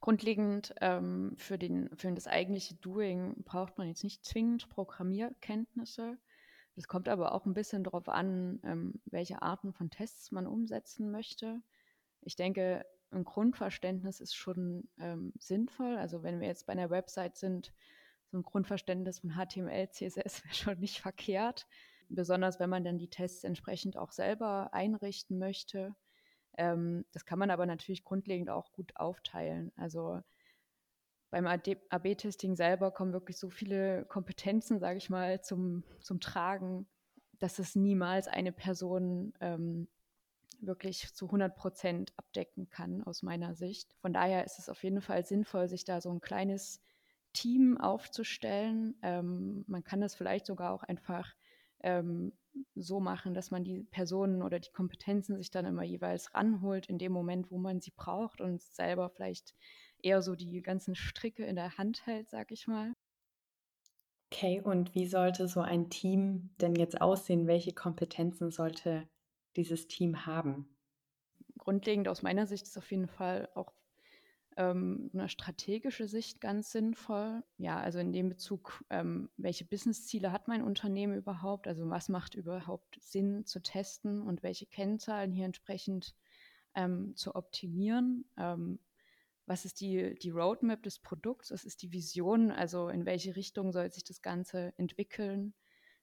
grundlegend 0.00 0.74
ähm, 0.80 1.36
für, 1.36 1.58
den, 1.58 1.96
für 1.96 2.10
das 2.10 2.26
eigentliche 2.26 2.74
Doing 2.74 3.44
braucht 3.44 3.78
man 3.78 3.86
jetzt 3.86 4.02
nicht 4.02 4.24
zwingend 4.24 4.68
Programmierkenntnisse. 4.68 6.18
Es 6.74 6.88
kommt 6.88 7.08
aber 7.08 7.36
auch 7.36 7.46
ein 7.46 7.54
bisschen 7.54 7.84
darauf 7.84 8.08
an, 8.08 8.58
ähm, 8.64 8.94
welche 9.04 9.42
Arten 9.42 9.72
von 9.72 9.90
Tests 9.90 10.32
man 10.32 10.48
umsetzen 10.48 11.12
möchte. 11.12 11.62
Ich 12.22 12.34
denke, 12.34 12.84
ein 13.10 13.24
Grundverständnis 13.24 14.20
ist 14.20 14.34
schon 14.34 14.88
ähm, 14.98 15.32
sinnvoll. 15.38 15.96
Also 15.96 16.22
wenn 16.22 16.40
wir 16.40 16.48
jetzt 16.48 16.66
bei 16.66 16.72
einer 16.72 16.90
Website 16.90 17.36
sind, 17.36 17.72
so 18.30 18.38
ein 18.38 18.42
Grundverständnis 18.42 19.20
von 19.20 19.30
HTML, 19.30 19.88
CSS 19.90 20.44
wäre 20.44 20.54
schon 20.54 20.78
nicht 20.78 21.00
verkehrt. 21.00 21.66
Besonders 22.10 22.58
wenn 22.58 22.70
man 22.70 22.84
dann 22.84 22.98
die 22.98 23.10
Tests 23.10 23.44
entsprechend 23.44 23.96
auch 23.96 24.12
selber 24.12 24.72
einrichten 24.72 25.38
möchte. 25.38 25.94
Ähm, 26.56 27.04
das 27.12 27.24
kann 27.24 27.38
man 27.38 27.50
aber 27.50 27.66
natürlich 27.66 28.04
grundlegend 28.04 28.50
auch 28.50 28.72
gut 28.72 28.96
aufteilen. 28.96 29.72
Also 29.76 30.20
beim 31.30 31.46
AB-Testing 31.46 32.56
selber 32.56 32.90
kommen 32.90 33.12
wirklich 33.12 33.36
so 33.36 33.50
viele 33.50 34.06
Kompetenzen, 34.06 34.78
sage 34.78 34.96
ich 34.96 35.10
mal, 35.10 35.42
zum, 35.42 35.84
zum 36.00 36.20
Tragen, 36.20 36.88
dass 37.38 37.58
es 37.58 37.76
niemals 37.76 38.28
eine 38.28 38.52
Person 38.52 39.34
ähm, 39.40 39.88
wirklich 40.58 41.14
zu 41.14 41.26
100 41.26 41.56
Prozent 41.56 42.12
abdecken 42.16 42.68
kann, 42.68 43.02
aus 43.02 43.22
meiner 43.22 43.54
Sicht. 43.54 43.94
Von 44.00 44.12
daher 44.12 44.44
ist 44.44 44.58
es 44.58 44.68
auf 44.68 44.82
jeden 44.82 45.00
Fall 45.00 45.24
sinnvoll, 45.24 45.68
sich 45.68 45.84
da 45.84 46.00
so 46.00 46.10
ein 46.10 46.20
kleines 46.20 46.80
Team 47.32 47.78
aufzustellen. 47.78 48.96
Ähm, 49.02 49.64
man 49.68 49.84
kann 49.84 50.00
das 50.00 50.14
vielleicht 50.14 50.46
sogar 50.46 50.72
auch 50.72 50.82
einfach 50.82 51.34
ähm, 51.80 52.32
so 52.74 53.00
machen, 53.00 53.34
dass 53.34 53.50
man 53.50 53.64
die 53.64 53.84
Personen 53.84 54.42
oder 54.42 54.58
die 54.58 54.72
Kompetenzen 54.72 55.36
sich 55.36 55.50
dann 55.50 55.64
immer 55.64 55.84
jeweils 55.84 56.34
ranholt 56.34 56.86
in 56.86 56.98
dem 56.98 57.12
Moment, 57.12 57.50
wo 57.50 57.58
man 57.58 57.80
sie 57.80 57.92
braucht 57.94 58.40
und 58.40 58.62
selber 58.62 59.10
vielleicht 59.10 59.54
eher 60.02 60.22
so 60.22 60.34
die 60.34 60.62
ganzen 60.62 60.94
Stricke 60.94 61.44
in 61.44 61.56
der 61.56 61.78
Hand 61.78 62.06
hält, 62.06 62.28
sag 62.28 62.50
ich 62.50 62.66
mal. 62.66 62.94
Okay, 64.32 64.60
und 64.60 64.94
wie 64.94 65.06
sollte 65.06 65.48
so 65.48 65.60
ein 65.60 65.90
Team 65.90 66.50
denn 66.60 66.74
jetzt 66.74 67.00
aussehen? 67.00 67.46
Welche 67.46 67.72
Kompetenzen 67.72 68.50
sollte 68.50 69.08
dieses 69.58 69.88
Team 69.88 70.24
haben? 70.24 70.66
Grundlegend 71.58 72.08
aus 72.08 72.22
meiner 72.22 72.46
Sicht 72.46 72.66
ist 72.66 72.78
auf 72.78 72.90
jeden 72.90 73.08
Fall 73.08 73.48
auch 73.54 73.74
ähm, 74.56 75.10
eine 75.12 75.28
strategische 75.28 76.08
Sicht 76.08 76.40
ganz 76.40 76.70
sinnvoll. 76.72 77.42
Ja, 77.58 77.78
also 77.78 77.98
in 77.98 78.12
dem 78.12 78.28
Bezug, 78.28 78.84
ähm, 78.88 79.28
welche 79.36 79.64
Businessziele 79.64 80.32
hat 80.32 80.48
mein 80.48 80.62
Unternehmen 80.62 81.16
überhaupt? 81.16 81.66
Also 81.66 81.90
was 81.90 82.08
macht 82.08 82.34
überhaupt 82.34 82.98
Sinn 83.00 83.44
zu 83.44 83.60
testen 83.60 84.22
und 84.22 84.42
welche 84.42 84.66
Kennzahlen 84.66 85.32
hier 85.32 85.44
entsprechend 85.44 86.14
ähm, 86.74 87.14
zu 87.16 87.34
optimieren? 87.34 88.24
Ähm, 88.36 88.78
was 89.46 89.64
ist 89.64 89.80
die, 89.80 90.14
die 90.14 90.30
Roadmap 90.30 90.82
des 90.82 91.00
Produkts? 91.00 91.50
Was 91.50 91.64
ist 91.64 91.82
die 91.82 91.92
Vision? 91.92 92.52
Also 92.52 92.88
in 92.88 93.06
welche 93.06 93.34
Richtung 93.34 93.72
soll 93.72 93.90
sich 93.90 94.04
das 94.04 94.22
Ganze 94.22 94.72
entwickeln? 94.76 95.54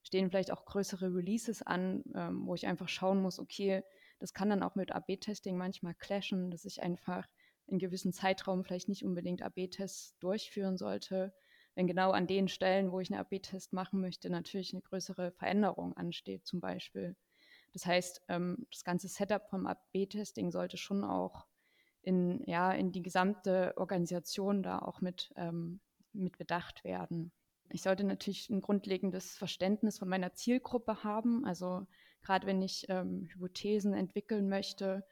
Stehen 0.05 0.29
vielleicht 0.29 0.51
auch 0.51 0.65
größere 0.65 1.13
Releases 1.13 1.63
an, 1.63 2.03
ähm, 2.13 2.45
wo 2.45 2.53
ich 2.53 2.67
einfach 2.67 2.87
schauen 2.87 3.21
muss, 3.21 3.39
okay, 3.39 3.83
das 4.19 4.33
kann 4.33 4.51
dann 4.51 4.61
auch 4.61 4.75
mit 4.75 4.91
AB-Testing 4.91 5.57
manchmal 5.57 5.95
clashen, 5.95 6.51
dass 6.51 6.63
ich 6.63 6.83
einfach 6.83 7.27
in 7.65 7.79
gewissen 7.79 8.13
Zeitraum 8.13 8.63
vielleicht 8.63 8.87
nicht 8.87 9.03
unbedingt 9.03 9.41
AB-Tests 9.41 10.15
durchführen 10.19 10.77
sollte, 10.77 11.33
wenn 11.73 11.87
genau 11.87 12.11
an 12.11 12.27
den 12.27 12.47
Stellen, 12.47 12.91
wo 12.91 12.99
ich 12.99 13.11
einen 13.11 13.19
AB-Test 13.19 13.73
machen 13.73 13.99
möchte, 13.99 14.29
natürlich 14.29 14.73
eine 14.73 14.83
größere 14.83 15.31
Veränderung 15.31 15.97
ansteht 15.97 16.45
zum 16.45 16.59
Beispiel. 16.59 17.15
Das 17.73 17.87
heißt, 17.87 18.21
ähm, 18.29 18.67
das 18.71 18.83
ganze 18.83 19.07
Setup 19.07 19.49
vom 19.49 19.65
AB-Testing 19.65 20.51
sollte 20.51 20.77
schon 20.77 21.03
auch 21.03 21.47
in, 22.03 22.43
ja, 22.45 22.71
in 22.71 22.91
die 22.91 23.01
gesamte 23.01 23.73
Organisation 23.75 24.61
da 24.61 24.77
auch 24.77 25.01
mit, 25.01 25.33
ähm, 25.35 25.81
mit 26.13 26.37
bedacht 26.37 26.83
werden. 26.83 27.31
Ich 27.69 27.81
sollte 27.81 28.03
natürlich 28.03 28.49
ein 28.49 28.61
grundlegendes 28.61 29.37
Verständnis 29.37 29.99
von 29.99 30.09
meiner 30.09 30.33
Zielgruppe 30.33 31.03
haben. 31.03 31.45
Also 31.45 31.87
gerade 32.21 32.47
wenn 32.47 32.61
ich 32.61 32.85
ähm, 32.89 33.27
Hypothesen 33.31 33.93
entwickeln 33.93 34.49
möchte, 34.49 35.05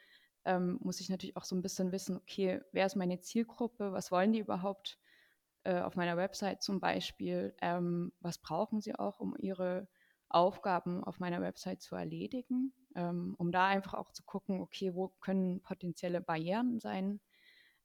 ähm, 0.46 0.78
muss 0.82 1.00
ich 1.00 1.10
natürlich 1.10 1.38
auch 1.38 1.46
so 1.46 1.56
ein 1.56 1.62
bisschen 1.62 1.92
wissen, 1.92 2.18
okay, 2.18 2.62
wer 2.72 2.86
ist 2.86 2.96
meine 2.96 3.20
Zielgruppe, 3.20 3.92
was 3.94 4.12
wollen 4.12 4.34
die 4.34 4.40
überhaupt 4.40 5.00
äh, 5.64 5.80
auf 5.80 5.96
meiner 5.96 6.18
Website 6.18 6.62
zum 6.62 6.80
Beispiel, 6.80 7.56
ähm, 7.62 8.12
was 8.20 8.38
brauchen 8.40 8.82
sie 8.82 8.96
auch, 8.96 9.20
um 9.20 9.36
ihre 9.40 9.88
Aufgaben 10.30 11.04
auf 11.04 11.20
meiner 11.20 11.42
Website 11.42 11.82
zu 11.82 11.96
erledigen, 11.96 12.74
ähm, 12.96 13.36
um 13.38 13.52
da 13.52 13.68
einfach 13.68 13.94
auch 13.94 14.12
zu 14.12 14.24
gucken, 14.24 14.62
okay, 14.62 14.94
wo 14.96 15.10
können 15.22 15.62
potenzielle 15.62 16.22
Barrieren 16.22 16.80
sein, 16.80 17.22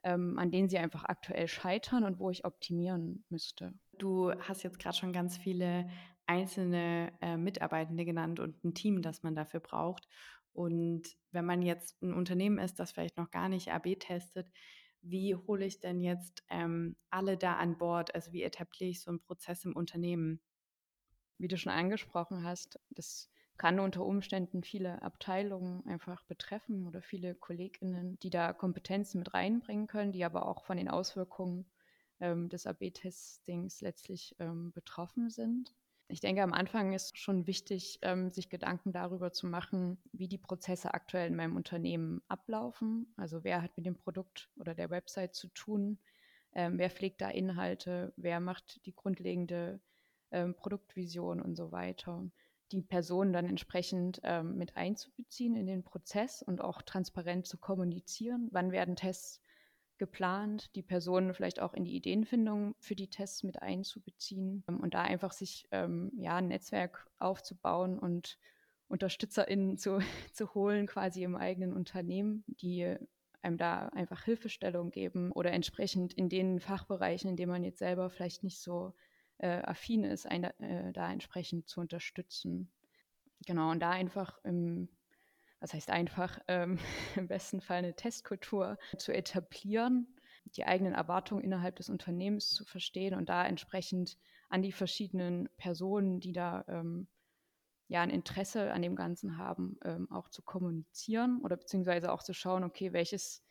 ähm, 0.03 0.39
an 0.39 0.51
denen 0.51 0.69
sie 0.69 0.79
einfach 0.79 1.05
aktuell 1.05 1.47
scheitern 1.47 2.05
und 2.05 2.19
wo 2.19 2.31
ich 2.31 2.45
optimieren 2.45 3.25
müsste. 3.29 3.75
Du 3.99 4.33
hast 4.33 4.63
jetzt 4.63 4.79
gerade 4.79 4.97
schon 4.97 5.13
ganz 5.13 5.37
viele 5.37 5.89
einzelne 6.27 7.13
äh, 7.21 7.37
Mitarbeitende 7.37 8.05
genannt 8.05 8.39
und 8.39 8.63
ein 8.65 8.75
Team, 8.75 9.03
das 9.03 9.23
man 9.23 9.35
dafür 9.35 9.61
braucht. 9.61 10.09
Und 10.53 11.17
wenn 11.33 11.45
man 11.45 11.63
jetzt 11.63 12.03
ein 12.03 12.13
Unternehmen 12.13 12.59
ist, 12.59 12.79
das 12.79 12.93
vielleicht 12.93 13.17
noch 13.17 13.31
gar 13.31 13.49
nicht 13.49 13.73
AB 13.73 13.99
testet, 13.99 14.51
wie 15.01 15.35
hole 15.35 15.65
ich 15.65 15.81
denn 15.81 16.01
jetzt 16.01 16.45
ähm, 16.51 16.97
alle 17.11 17.37
da 17.37 17.57
an 17.57 17.79
Bord? 17.79 18.15
Also 18.15 18.33
wie 18.33 18.43
etabliere 18.43 18.91
ich 18.91 19.01
so 19.01 19.11
einen 19.11 19.21
Prozess 19.21 19.65
im 19.65 19.77
Unternehmen? 19.77 20.41
Wie 21.39 21.49
du 21.49 21.57
schon 21.57 21.73
angesprochen 21.73 22.43
hast, 22.43 22.81
das 22.91 23.31
kann 23.57 23.81
unter 23.81 24.05
Umständen 24.05 24.63
viele 24.63 25.03
Abteilungen 25.03 25.87
einfach 25.87 26.23
betreffen 26.25 26.87
oder 26.87 27.01
viele 27.01 27.35
KollegInnen, 27.35 28.19
die 28.21 28.31
da 28.31 28.53
Kompetenzen 28.53 29.19
mit 29.21 29.35
reinbringen 29.35 29.87
können, 29.87 30.13
die 30.13 30.25
aber 30.25 30.47
auch 30.47 30.65
von 30.65 30.77
den 30.77 30.89
Auswirkungen 30.89 31.67
ähm, 32.21 32.49
des 32.49 32.67
AB-Testings 32.67 33.81
letztlich 33.81 34.35
ähm, 34.39 34.73
betroffen 34.73 35.31
sind. 35.31 35.75
Ich 36.11 36.21
denke, 36.21 36.43
am 36.43 36.55
Anfang 36.55 36.95
ist 36.95 37.19
schon 37.19 37.47
wichtig, 37.47 37.99
ähm, 38.01 38.31
sich 38.31 38.49
Gedanken 38.49 38.93
darüber 38.93 39.31
zu 39.31 39.47
machen, 39.47 39.99
wie 40.13 40.27
die 40.27 40.39
Prozesse 40.39 40.95
aktuell 40.95 41.29
in 41.29 41.37
meinem 41.37 41.55
Unternehmen 41.55 42.23
ablaufen. 42.29 43.13
Also 43.19 43.45
wer 43.45 43.61
hat 43.61 43.77
mit 43.77 43.85
dem 43.85 43.97
Produkt 43.97 44.49
oder 44.57 44.75
der 44.75 44.89
Website 44.89 45.35
zu 45.35 45.49
tun, 45.49 45.99
ähm, 46.55 46.79
wer 46.79 46.89
pflegt 46.89 47.21
da 47.21 47.29
Inhalte, 47.29 48.15
wer 48.17 48.41
macht 48.41 48.85
die 48.87 48.95
grundlegende 48.95 49.81
ähm, 50.31 50.55
Produktvision 50.55 51.43
und 51.43 51.57
so 51.57 51.73
weiter. 51.73 52.25
Die 52.73 52.81
Personen 52.83 53.35
dann 53.35 53.47
entsprechend 53.47 54.21
ähm, 54.25 54.57
mit 54.57 54.77
einzubeziehen 54.77 55.57
in 55.57 55.67
den 55.67 55.85
Prozess 55.85 56.43
und 56.43 56.63
auch 56.63 56.81
transparent 56.81 57.47
zu 57.47 57.59
kommunizieren. 57.59 58.49
Wann 58.51 58.73
werden 58.73 58.97
Tests 58.97 59.43
geplant, 59.99 60.75
die 60.75 60.83
Personen 60.83 61.35
vielleicht 61.35 61.61
auch 61.61 61.75
in 61.75 61.85
die 61.85 61.97
Ideenfindung 61.97 62.75
für 62.79 62.95
die 62.95 63.09
Tests 63.09 63.43
mit 63.43 63.63
einzubeziehen 63.63 64.65
ähm, 64.69 64.81
und 64.81 64.95
da 64.95 65.03
einfach 65.03 65.33
sich 65.33 65.67
ähm, 65.71 66.13
ja 66.17 66.37
ein 66.37 66.49
Netzwerk 66.49 67.07
aufzubauen 67.19 67.99
und 67.99 68.39
UnterstützerInnen 68.89 69.77
zu, 69.79 70.01
zu 70.33 70.55
holen, 70.55 70.87
quasi 70.87 71.23
im 71.23 71.37
eigenen 71.37 71.73
Unternehmen, 71.73 72.45
die 72.47 72.97
einem 73.43 73.57
da 73.57 73.89
einfach 73.89 74.25
Hilfestellung 74.25 74.91
geben 74.91 75.31
oder 75.33 75.53
entsprechend 75.53 76.13
in 76.13 76.29
den 76.29 76.61
Fachbereichen, 76.61 77.31
in 77.31 77.37
denen 77.37 77.53
man 77.53 77.65
jetzt 77.65 77.79
selber 77.79 78.11
vielleicht 78.11 78.43
nicht 78.43 78.61
so 78.61 78.95
äh, 79.39 79.63
affin 79.63 80.05
ist, 80.05 80.27
ein, 80.27 80.45
äh, 80.45 80.93
da 80.93 81.11
entsprechend 81.13 81.69
zu 81.69 81.81
unterstützen. 81.81 82.71
Genau, 83.47 83.71
und 83.71 83.81
da 83.81 83.91
einfach 83.91 84.39
im 84.45 84.89
was 85.61 85.75
heißt 85.75 85.91
einfach, 85.91 86.39
ähm, 86.49 86.79
im 87.17 87.29
besten 87.29 87.61
Fall 87.61 87.79
eine 87.79 87.95
Testkultur 87.95 88.79
zu 88.97 89.13
etablieren, 89.13 90.07
die 90.57 90.65
eigenen 90.65 90.95
Erwartungen 90.95 91.43
innerhalb 91.43 91.77
des 91.77 91.89
Unternehmens 91.91 92.51
zu 92.51 92.65
verstehen 92.65 93.15
und 93.15 93.29
da 93.29 93.47
entsprechend 93.47 94.17
an 94.49 94.63
die 94.63 94.73
verschiedenen 94.73 95.49
Personen, 95.57 96.21
die 96.21 96.33
da 96.33 96.65
ähm, 96.69 97.07
ja 97.89 98.03
ein 98.03 98.11
Interesse 98.11 98.73
an 98.73 98.83
dem 98.83 98.97
Ganzen 98.97 99.39
haben, 99.39 99.79
ähm, 99.85 100.11
auch 100.11 100.29
zu 100.29 100.43
kommunizieren 100.43 101.41
oder 101.43 101.57
beziehungsweise 101.57 102.13
auch 102.13 102.23
zu 102.23 102.35
schauen, 102.35 102.65
okay, 102.65 102.93
welches, 102.93 103.43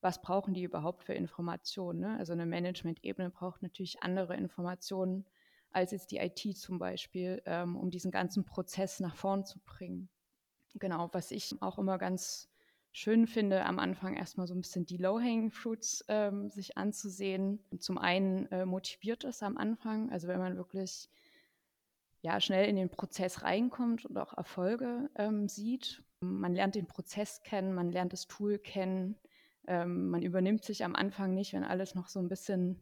was 0.00 0.22
brauchen 0.22 0.54
die 0.54 0.62
überhaupt 0.62 1.04
für 1.04 1.14
Informationen. 1.14 2.00
Ne? 2.00 2.16
Also 2.18 2.32
eine 2.32 2.46
Management-Ebene 2.46 3.30
braucht 3.30 3.62
natürlich 3.62 4.02
andere 4.02 4.36
Informationen 4.36 5.26
als 5.70 5.90
jetzt 5.90 6.10
die 6.10 6.18
IT 6.18 6.56
zum 6.56 6.78
Beispiel, 6.78 7.42
ähm, 7.44 7.76
um 7.76 7.90
diesen 7.90 8.10
ganzen 8.10 8.44
Prozess 8.44 9.00
nach 9.00 9.16
vorn 9.16 9.44
zu 9.44 9.58
bringen. 9.60 10.08
Genau, 10.78 11.08
was 11.12 11.30
ich 11.30 11.60
auch 11.62 11.78
immer 11.78 11.98
ganz 11.98 12.48
schön 12.92 13.26
finde, 13.26 13.64
am 13.64 13.78
Anfang 13.78 14.14
erstmal 14.14 14.46
so 14.46 14.54
ein 14.54 14.60
bisschen 14.60 14.86
die 14.86 14.96
Low-Hanging 14.96 15.50
Fruits 15.50 16.04
ähm, 16.08 16.50
sich 16.50 16.78
anzusehen. 16.78 17.60
Zum 17.78 17.98
einen 17.98 18.46
äh, 18.46 18.64
motiviert 18.64 19.24
es 19.24 19.42
am 19.42 19.56
Anfang, 19.56 20.10
also 20.10 20.28
wenn 20.28 20.38
man 20.38 20.56
wirklich 20.56 21.10
ja, 22.22 22.40
schnell 22.40 22.68
in 22.68 22.76
den 22.76 22.90
Prozess 22.90 23.42
reinkommt 23.42 24.04
und 24.06 24.18
auch 24.18 24.36
Erfolge 24.36 25.10
ähm, 25.14 25.48
sieht. 25.48 26.02
Man 26.20 26.54
lernt 26.54 26.74
den 26.74 26.86
Prozess 26.86 27.42
kennen, 27.42 27.74
man 27.74 27.90
lernt 27.90 28.12
das 28.12 28.26
Tool 28.26 28.58
kennen. 28.58 29.16
Ähm, 29.66 30.10
man 30.10 30.22
übernimmt 30.22 30.64
sich 30.64 30.84
am 30.84 30.96
Anfang 30.96 31.34
nicht, 31.34 31.52
wenn 31.52 31.64
alles 31.64 31.94
noch 31.94 32.08
so 32.08 32.18
ein 32.18 32.28
bisschen 32.28 32.80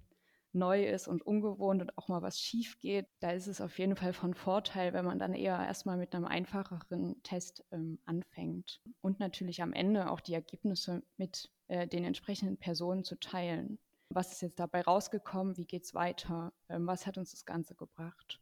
neu 0.54 0.84
ist 0.84 1.08
und 1.08 1.22
ungewohnt 1.22 1.82
und 1.82 1.98
auch 1.98 2.08
mal 2.08 2.22
was 2.22 2.40
schief 2.40 2.78
geht, 2.78 3.06
da 3.20 3.32
ist 3.32 3.46
es 3.46 3.60
auf 3.60 3.78
jeden 3.78 3.96
Fall 3.96 4.12
von 4.12 4.34
Vorteil, 4.34 4.92
wenn 4.92 5.04
man 5.04 5.18
dann 5.18 5.34
eher 5.34 5.58
erstmal 5.58 5.96
mit 5.96 6.14
einem 6.14 6.24
einfacheren 6.24 7.22
Test 7.22 7.64
ähm, 7.72 7.98
anfängt. 8.04 8.80
Und 9.00 9.20
natürlich 9.20 9.62
am 9.62 9.72
Ende 9.72 10.10
auch 10.10 10.20
die 10.20 10.34
Ergebnisse 10.34 11.02
mit 11.16 11.50
äh, 11.68 11.86
den 11.86 12.04
entsprechenden 12.04 12.56
Personen 12.56 13.04
zu 13.04 13.18
teilen. 13.18 13.78
Was 14.08 14.32
ist 14.32 14.42
jetzt 14.42 14.60
dabei 14.60 14.82
rausgekommen? 14.82 15.56
Wie 15.56 15.66
geht 15.66 15.84
es 15.84 15.94
weiter? 15.94 16.52
Ähm, 16.68 16.86
was 16.86 17.06
hat 17.06 17.18
uns 17.18 17.32
das 17.32 17.44
Ganze 17.44 17.74
gebracht? 17.74 18.40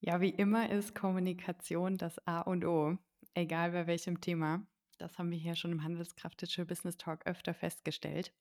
Ja, 0.00 0.20
wie 0.20 0.30
immer 0.30 0.70
ist 0.70 0.94
Kommunikation 0.94 1.96
das 1.96 2.24
A 2.26 2.40
und 2.40 2.64
O, 2.64 2.96
egal 3.34 3.72
bei 3.72 3.86
welchem 3.86 4.20
Thema. 4.20 4.66
Das 4.98 5.18
haben 5.18 5.30
wir 5.30 5.38
hier 5.38 5.54
schon 5.54 5.72
im 5.72 5.84
Handelskraft 5.84 6.40
Digital 6.40 6.66
Business 6.66 6.96
Talk 6.96 7.26
öfter 7.26 7.54
festgestellt. 7.54 8.32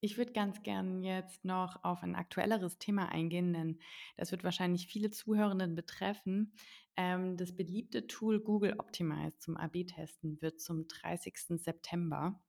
Ich 0.00 0.18
würde 0.18 0.32
ganz 0.32 0.62
gern 0.62 1.02
jetzt 1.02 1.44
noch 1.44 1.82
auf 1.84 2.02
ein 2.02 2.14
aktuelleres 2.14 2.78
Thema 2.78 3.08
eingehen, 3.10 3.52
denn 3.52 3.78
das 4.16 4.32
wird 4.32 4.44
wahrscheinlich 4.44 4.86
viele 4.86 5.10
Zuhörenden 5.10 5.74
betreffen. 5.74 6.52
Ähm, 6.96 7.36
das 7.36 7.56
beliebte 7.56 8.06
Tool 8.06 8.40
Google 8.40 8.74
Optimize 8.78 9.38
zum 9.38 9.56
AB-Testen 9.56 10.40
wird 10.42 10.60
zum 10.60 10.86
30. 10.86 11.60
September 11.62 12.40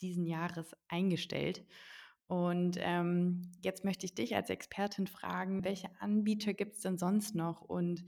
diesen 0.00 0.26
Jahres 0.26 0.74
eingestellt. 0.88 1.64
Und 2.26 2.76
ähm, 2.78 3.50
jetzt 3.60 3.84
möchte 3.84 4.06
ich 4.06 4.14
dich 4.14 4.36
als 4.36 4.50
Expertin 4.50 5.08
fragen, 5.08 5.64
welche 5.64 5.90
Anbieter 6.00 6.54
gibt 6.54 6.76
es 6.76 6.82
denn 6.82 6.96
sonst 6.96 7.34
noch 7.34 7.60
und 7.62 8.04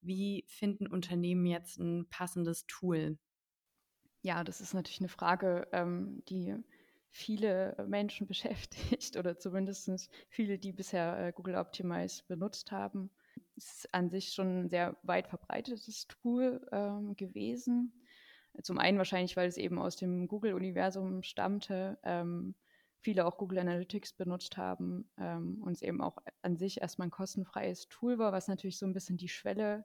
wie 0.00 0.44
finden 0.46 0.86
Unternehmen 0.86 1.44
jetzt 1.46 1.78
ein 1.78 2.06
passendes 2.08 2.66
Tool? 2.66 3.18
Ja, 4.22 4.44
das 4.44 4.60
ist 4.60 4.74
natürlich 4.74 5.00
eine 5.00 5.08
Frage, 5.08 5.66
ähm, 5.72 6.22
die 6.28 6.54
viele 7.14 7.76
Menschen 7.88 8.26
beschäftigt 8.26 9.16
oder 9.16 9.38
zumindest 9.38 10.10
viele, 10.28 10.58
die 10.58 10.72
bisher 10.72 11.18
äh, 11.18 11.32
Google 11.32 11.54
Optimize 11.54 12.22
benutzt 12.26 12.72
haben. 12.72 13.10
Es 13.56 13.76
ist 13.76 13.94
an 13.94 14.10
sich 14.10 14.32
schon 14.32 14.64
ein 14.64 14.68
sehr 14.68 14.96
weit 15.02 15.28
verbreitetes 15.28 16.08
Tool 16.08 16.66
ähm, 16.72 17.16
gewesen. 17.16 17.92
Zum 18.62 18.78
einen 18.78 18.98
wahrscheinlich, 18.98 19.36
weil 19.36 19.48
es 19.48 19.56
eben 19.56 19.78
aus 19.78 19.96
dem 19.96 20.28
Google-Universum 20.28 21.22
stammte, 21.22 21.98
ähm, 22.02 22.54
viele 23.00 23.26
auch 23.26 23.36
Google 23.36 23.58
Analytics 23.58 24.14
benutzt 24.14 24.56
haben 24.56 25.08
ähm, 25.18 25.62
und 25.62 25.72
es 25.72 25.82
eben 25.82 26.00
auch 26.00 26.18
an 26.42 26.56
sich 26.56 26.80
erstmal 26.80 27.08
ein 27.08 27.12
kostenfreies 27.12 27.88
Tool 27.88 28.18
war, 28.18 28.32
was 28.32 28.48
natürlich 28.48 28.78
so 28.78 28.86
ein 28.86 28.92
bisschen 28.92 29.16
die 29.16 29.28
Schwelle 29.28 29.84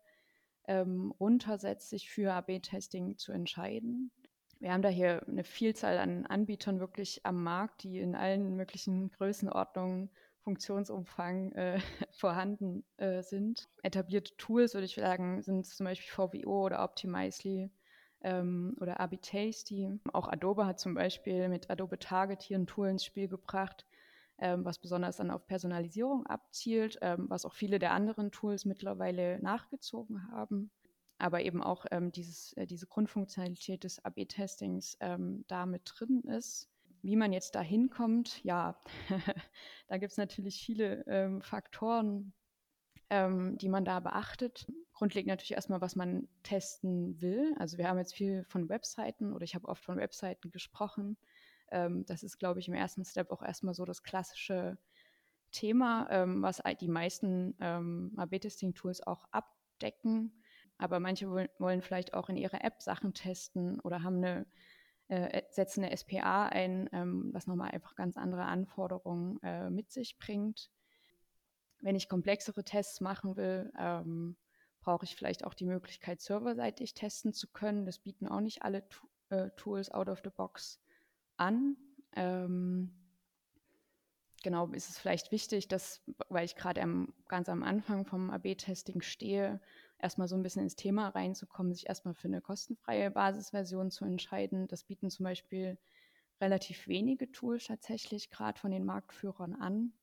ähm, 0.68 1.12
runtersetzt, 1.20 1.90
sich 1.90 2.10
für 2.10 2.34
AB-Testing 2.34 3.18
zu 3.18 3.32
entscheiden. 3.32 4.12
Wir 4.60 4.74
haben 4.74 4.82
da 4.82 4.90
hier 4.90 5.26
eine 5.26 5.46
Vielzahl 5.46 5.98
an 5.98 6.26
Anbietern 6.26 6.82
wirklich 6.82 7.26
am 7.26 7.42
Markt, 7.44 7.84
die 7.84 8.00
in 8.00 8.14
allen 8.14 8.56
möglichen 8.58 9.10
Größenordnungen, 9.12 10.10
Funktionsumfang 10.44 11.52
äh, 11.54 11.80
vorhanden 12.12 12.84
äh, 12.98 13.22
sind. 13.22 13.70
Etablierte 13.84 14.36
Tools, 14.36 14.74
würde 14.74 14.86
ich 14.86 14.96
sagen, 14.96 15.42
sind 15.42 15.66
zum 15.66 15.86
Beispiel 15.86 16.12
VWO 16.12 16.66
oder 16.66 16.84
Optimizely 16.84 17.72
ähm, 18.22 18.76
oder 18.82 19.00
Abitasty. 19.00 19.98
Auch 20.12 20.28
Adobe 20.28 20.66
hat 20.66 20.80
zum 20.80 20.94
Beispiel 20.94 21.48
mit 21.48 21.70
Adobe 21.70 21.98
Target 21.98 22.42
hier 22.42 22.58
ein 22.58 22.68
Tool 22.68 22.90
ins 22.90 23.06
Spiel 23.06 23.30
gebracht, 23.30 23.86
ähm, 24.40 24.66
was 24.66 24.80
besonders 24.80 25.18
dann 25.18 25.32
auf 25.32 25.46
Personalisierung 25.48 26.26
abzielt, 26.26 26.98
ähm, 27.02 27.28
was 27.30 27.46
auch 27.46 27.54
viele 27.54 27.80
der 27.80 27.92
anderen 27.92 28.32
Tools 28.32 28.66
mittlerweile 28.66 29.40
nachgezogen 29.42 30.30
haben 30.32 30.72
aber 31.20 31.42
eben 31.42 31.62
auch 31.62 31.86
ähm, 31.92 32.12
dieses, 32.12 32.54
äh, 32.54 32.66
diese 32.66 32.88
Grundfunktionalität 32.88 33.84
des 33.84 34.04
AB-Testings 34.04 34.98
ähm, 35.02 35.44
da 35.48 35.66
mit 35.66 35.84
drin 35.86 36.22
ist. 36.22 36.70
Wie 37.02 37.16
man 37.16 37.34
jetzt 37.34 37.56
da 37.56 37.62
hinkommt, 37.62 38.44
ja, 38.44 38.82
da 39.88 39.98
gibt 39.98 40.12
es 40.12 40.18
natürlich 40.18 40.62
viele 40.62 41.06
ähm, 41.08 41.42
Faktoren, 41.42 42.34
ähm, 43.10 43.58
die 43.58 43.70
man 43.70 43.86
da 43.86 44.00
beachtet. 44.00 44.66
Grundlegend 44.94 45.30
natürlich 45.30 45.54
erstmal, 45.54 45.82
was 45.82 45.96
man 45.96 46.28
testen 46.44 47.22
will. 47.22 47.54
Also 47.58 47.78
wir 47.78 47.88
haben 47.88 47.98
jetzt 47.98 48.16
viel 48.16 48.44
von 48.46 48.70
Webseiten 48.70 49.34
oder 49.34 49.44
ich 49.44 49.56
habe 49.56 49.68
oft 49.68 49.84
von 49.84 49.98
Webseiten 49.98 50.52
gesprochen. 50.52 51.18
Ähm, 51.72 52.06
das 52.06 52.24
ist, 52.24 52.38
glaube 52.38 52.60
ich, 52.60 52.68
im 52.70 52.74
ersten 52.74 53.04
Step 53.04 53.32
auch 53.32 53.42
erstmal 53.42 53.74
so 53.74 53.84
das 53.86 54.04
klassische 54.04 54.78
Thema, 55.52 56.08
ähm, 56.12 56.42
was 56.42 56.62
die 56.80 56.88
meisten 56.88 57.56
AB-Testing-Tools 57.60 59.02
auch 59.06 59.26
abdecken 59.32 60.32
aber 60.80 61.00
manche 61.00 61.30
wollen 61.30 61.82
vielleicht 61.82 62.14
auch 62.14 62.30
in 62.30 62.38
ihrer 62.38 62.64
App 62.64 62.82
Sachen 62.82 63.14
testen 63.14 63.80
oder 63.82 64.02
haben 64.02 64.18
eine, 64.18 64.48
äh, 65.10 65.44
setzen 65.52 65.84
eine 65.84 65.96
SPA 65.96 66.48
ein, 66.48 66.90
ähm, 66.94 67.30
was 67.34 67.48
nochmal 67.48 67.72
einfach 67.72 67.96
ganz 67.96 68.16
andere 68.16 68.46
Anforderungen 68.46 69.40
äh, 69.44 69.70
mit 69.70 69.92
sich 69.92 70.18
bringt. 70.18 70.72
Wenn 71.82 71.96
ich 71.96 72.08
komplexere 72.08 72.64
Tests 72.64 73.02
machen 73.02 73.36
will, 73.36 73.72
ähm, 73.78 74.38
brauche 74.80 75.04
ich 75.04 75.18
vielleicht 75.18 75.44
auch 75.44 75.54
die 75.54 75.66
Möglichkeit, 75.66 76.22
serverseitig 76.22 76.94
testen 76.94 77.34
zu 77.34 77.48
können. 77.50 77.86
Das 77.86 78.00
bieten 78.00 78.28
auch 78.28 78.42
nicht 78.42 78.64
alle 78.64 78.84
äh, 79.30 79.50
Tools 79.58 79.92
out 79.92 80.08
of 80.08 80.22
the 80.24 80.30
box 80.30 80.80
an. 81.36 81.76
Ähm, 82.14 82.96
genau, 84.44 84.68
ist 84.68 84.90
es 84.90 84.98
vielleicht 84.98 85.34
wichtig, 85.34 85.68
dass, 85.68 86.02
weil 86.30 86.46
ich 86.46 86.56
gerade 86.56 86.82
ganz 87.28 87.50
am 87.50 87.64
Anfang 87.64 88.06
vom 88.06 88.30
AB-Testing 88.30 89.02
stehe, 89.02 89.60
erstmal 90.00 90.28
so 90.28 90.36
ein 90.36 90.44
bisschen 90.44 90.64
ins 90.64 90.76
Thema 90.76 91.10
reinzukommen, 91.10 91.74
sich 91.74 91.88
erstmal 91.88 92.14
für 92.14 92.28
eine 92.28 92.42
kostenfreie 92.42 93.12
Basisversion 93.12 93.92
zu 93.92 94.06
entscheiden. 94.06 94.68
Das 94.68 94.84
bieten 94.84 95.10
zum 95.10 95.26
Beispiel 95.26 95.78
relativ 96.42 96.88
wenige 96.88 97.32
Tools 97.32 97.66
tatsächlich 97.66 98.30
gerade 98.30 98.60
von 98.60 98.72
den 98.72 98.86
Marktführern 98.86 99.56
an. 99.56 99.94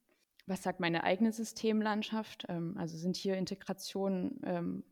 Was 0.46 0.62
sagt 0.62 0.80
meine 0.80 1.02
eigene 1.02 1.32
Systemlandschaft? 1.32 2.46
Ähm, 2.48 2.76
also 2.78 2.96
sind 2.96 3.16
hier 3.16 3.36
Integrationen 3.36 4.40
ähm, 4.44 4.84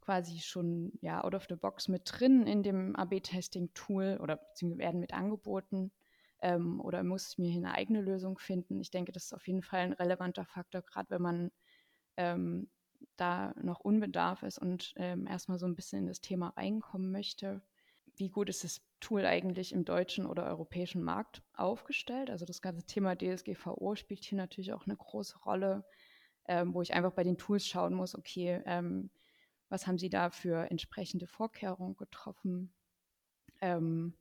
quasi 0.00 0.38
schon 0.38 0.92
ja 1.00 1.22
out 1.24 1.34
of 1.34 1.46
the 1.48 1.56
box 1.56 1.88
mit 1.88 2.02
drin 2.04 2.46
in 2.46 2.62
dem 2.62 2.94
AB-Testing-Tool 2.94 4.18
oder 4.22 4.36
beziehungsweise 4.36 4.78
werden 4.78 5.00
mit 5.00 5.12
angeboten? 5.12 5.90
Ähm, 6.40 6.80
oder 6.80 7.02
muss 7.02 7.30
ich 7.30 7.38
mir 7.38 7.50
hier 7.50 7.58
eine 7.58 7.74
eigene 7.74 8.00
Lösung 8.00 8.38
finden? 8.38 8.80
Ich 8.80 8.90
denke, 8.90 9.12
das 9.12 9.24
ist 9.24 9.32
auf 9.34 9.46
jeden 9.48 9.62
Fall 9.62 9.80
ein 9.80 9.92
relevanter 9.92 10.44
Faktor, 10.44 10.82
gerade 10.82 11.10
wenn 11.10 11.22
man 11.22 11.50
ähm, 12.16 12.70
da 13.16 13.54
noch 13.60 13.80
Unbedarf 13.80 14.42
ist 14.42 14.58
und 14.58 14.94
ähm, 14.96 15.26
erstmal 15.26 15.58
so 15.58 15.66
ein 15.66 15.74
bisschen 15.74 16.00
in 16.00 16.06
das 16.06 16.20
Thema 16.20 16.48
reinkommen 16.50 17.10
möchte. 17.10 17.62
Wie 18.16 18.30
gut 18.30 18.48
ist 18.48 18.64
das 18.64 18.80
Tool 19.00 19.26
eigentlich 19.26 19.72
im 19.72 19.84
deutschen 19.84 20.26
oder 20.26 20.46
europäischen 20.46 21.02
Markt 21.02 21.42
aufgestellt? 21.54 22.30
Also 22.30 22.46
das 22.46 22.62
ganze 22.62 22.84
Thema 22.84 23.14
DSGVO 23.14 23.94
spielt 23.94 24.24
hier 24.24 24.38
natürlich 24.38 24.72
auch 24.72 24.86
eine 24.86 24.96
große 24.96 25.38
Rolle, 25.40 25.84
ähm, 26.46 26.72
wo 26.74 26.82
ich 26.82 26.94
einfach 26.94 27.12
bei 27.12 27.24
den 27.24 27.38
Tools 27.38 27.66
schauen 27.66 27.94
muss, 27.94 28.14
okay, 28.14 28.62
ähm, 28.64 29.10
was 29.68 29.86
haben 29.86 29.98
sie 29.98 30.10
da 30.10 30.30
für 30.30 30.70
entsprechende 30.70 31.26
Vorkehrungen 31.26 31.96
getroffen? 31.96 32.72
Ähm, 33.60 34.14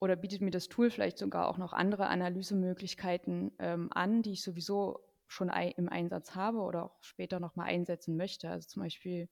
oder 0.00 0.16
bietet 0.16 0.40
mir 0.40 0.50
das 0.50 0.68
Tool 0.68 0.90
vielleicht 0.90 1.18
sogar 1.18 1.48
auch 1.48 1.58
noch 1.58 1.72
andere 1.72 2.06
Analysemöglichkeiten 2.06 3.52
ähm, 3.58 3.88
an, 3.92 4.22
die 4.22 4.32
ich 4.32 4.42
sowieso 4.42 5.00
schon 5.28 5.50
im 5.50 5.88
Einsatz 5.88 6.34
habe 6.34 6.58
oder 6.58 6.84
auch 6.84 7.02
später 7.02 7.38
nochmal 7.38 7.68
einsetzen 7.68 8.16
möchte. 8.16 8.50
Also 8.50 8.66
zum 8.66 8.82
Beispiel 8.82 9.28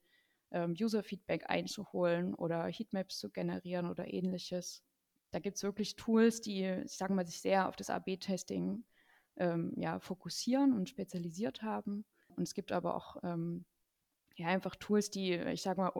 ähm, 0.51 0.75
User-Feedback 0.79 1.49
einzuholen 1.49 2.33
oder 2.35 2.65
Heatmaps 2.67 3.17
zu 3.17 3.29
generieren 3.29 3.89
oder 3.89 4.13
ähnliches. 4.13 4.83
Da 5.31 5.39
gibt 5.39 5.57
es 5.57 5.63
wirklich 5.63 5.95
Tools, 5.95 6.41
die, 6.41 6.63
ich 6.63 6.97
sage 6.97 7.13
mal, 7.13 7.25
sich 7.25 7.41
sehr 7.41 7.67
auf 7.67 7.75
das 7.75 7.89
AB-Testing 7.89 8.85
ähm, 9.37 9.73
ja, 9.75 9.99
fokussieren 9.99 10.73
und 10.73 10.87
spezialisiert 10.89 11.63
haben. 11.63 12.05
Und 12.35 12.43
es 12.43 12.53
gibt 12.53 12.71
aber 12.71 12.95
auch 12.95 13.17
ähm, 13.23 13.65
ja, 14.35 14.47
einfach 14.47 14.75
Tools, 14.75 15.09
die, 15.09 15.33
ich 15.33 15.61
sage 15.61 15.81
mal, 15.81 15.91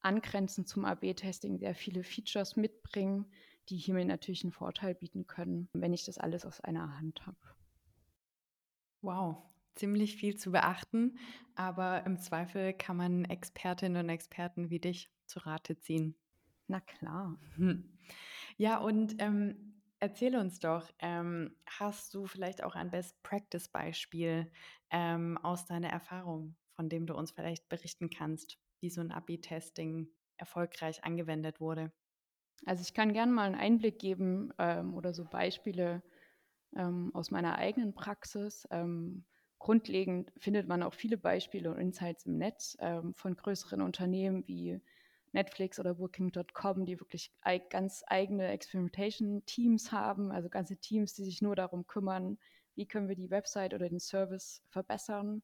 angrenzend 0.00 0.68
zum 0.68 0.84
AB-Testing 0.84 1.58
sehr 1.58 1.74
viele 1.74 2.04
Features 2.04 2.56
mitbringen, 2.56 3.26
die 3.68 3.76
hier 3.76 3.94
mir 3.94 4.04
natürlich 4.04 4.44
einen 4.44 4.52
Vorteil 4.52 4.94
bieten 4.94 5.26
können, 5.26 5.68
wenn 5.72 5.92
ich 5.92 6.04
das 6.04 6.18
alles 6.18 6.44
aus 6.44 6.60
einer 6.60 6.98
Hand 6.98 7.26
habe. 7.26 7.38
Wow, 9.02 9.42
ziemlich 9.74 10.16
viel 10.16 10.36
zu 10.36 10.50
beachten, 10.52 11.18
aber 11.54 12.04
im 12.06 12.18
Zweifel 12.18 12.72
kann 12.74 12.96
man 12.96 13.24
Expertinnen 13.24 14.04
und 14.04 14.08
Experten 14.10 14.70
wie 14.70 14.80
dich 14.80 15.10
zu 15.26 15.38
Rate 15.40 15.78
ziehen. 15.78 16.16
Na 16.68 16.80
klar. 16.80 17.38
Ja, 18.58 18.78
und 18.78 19.16
ähm, 19.20 19.82
erzähl 20.00 20.36
uns 20.36 20.60
doch, 20.60 20.90
ähm, 21.00 21.56
hast 21.68 22.14
du 22.14 22.26
vielleicht 22.26 22.62
auch 22.62 22.74
ein 22.74 22.90
Best-Practice-Beispiel 22.90 24.50
ähm, 24.90 25.38
aus 25.38 25.66
deiner 25.66 25.90
Erfahrung, 25.90 26.56
von 26.72 26.88
dem 26.88 27.06
du 27.06 27.14
uns 27.14 27.32
vielleicht 27.32 27.68
berichten 27.68 28.10
kannst, 28.10 28.58
wie 28.80 28.90
so 28.90 29.00
ein 29.00 29.12
AB-Testing 29.12 30.08
erfolgreich 30.38 31.04
angewendet 31.04 31.60
wurde? 31.60 31.92
Also 32.64 32.82
ich 32.82 32.94
kann 32.94 33.12
gerne 33.12 33.32
mal 33.32 33.46
einen 33.46 33.54
Einblick 33.54 33.98
geben 33.98 34.52
ähm, 34.58 34.94
oder 34.94 35.12
so 35.14 35.24
Beispiele 35.24 36.02
ähm, 36.76 37.10
aus 37.14 37.30
meiner 37.30 37.56
eigenen 37.56 37.94
Praxis. 37.94 38.66
Ähm, 38.70 39.24
grundlegend 39.58 40.32
findet 40.36 40.68
man 40.68 40.82
auch 40.82 40.94
viele 40.94 41.16
Beispiele 41.16 41.70
und 41.70 41.78
Insights 41.78 42.26
im 42.26 42.38
Netz 42.38 42.76
ähm, 42.80 43.14
von 43.14 43.36
größeren 43.36 43.82
Unternehmen 43.82 44.46
wie 44.46 44.80
Netflix 45.32 45.78
oder 45.78 45.94
Booking.com, 45.94 46.86
die 46.86 46.98
wirklich 47.00 47.30
ganz 47.70 48.02
eigene 48.06 48.48
Experimentation-Teams 48.48 49.92
haben, 49.92 50.30
also 50.32 50.48
ganze 50.48 50.76
Teams, 50.78 51.14
die 51.14 51.24
sich 51.24 51.42
nur 51.42 51.56
darum 51.56 51.86
kümmern, 51.86 52.38
wie 52.74 52.86
können 52.86 53.08
wir 53.08 53.16
die 53.16 53.30
Website 53.30 53.74
oder 53.74 53.88
den 53.88 54.00
Service 54.00 54.62
verbessern, 54.68 55.42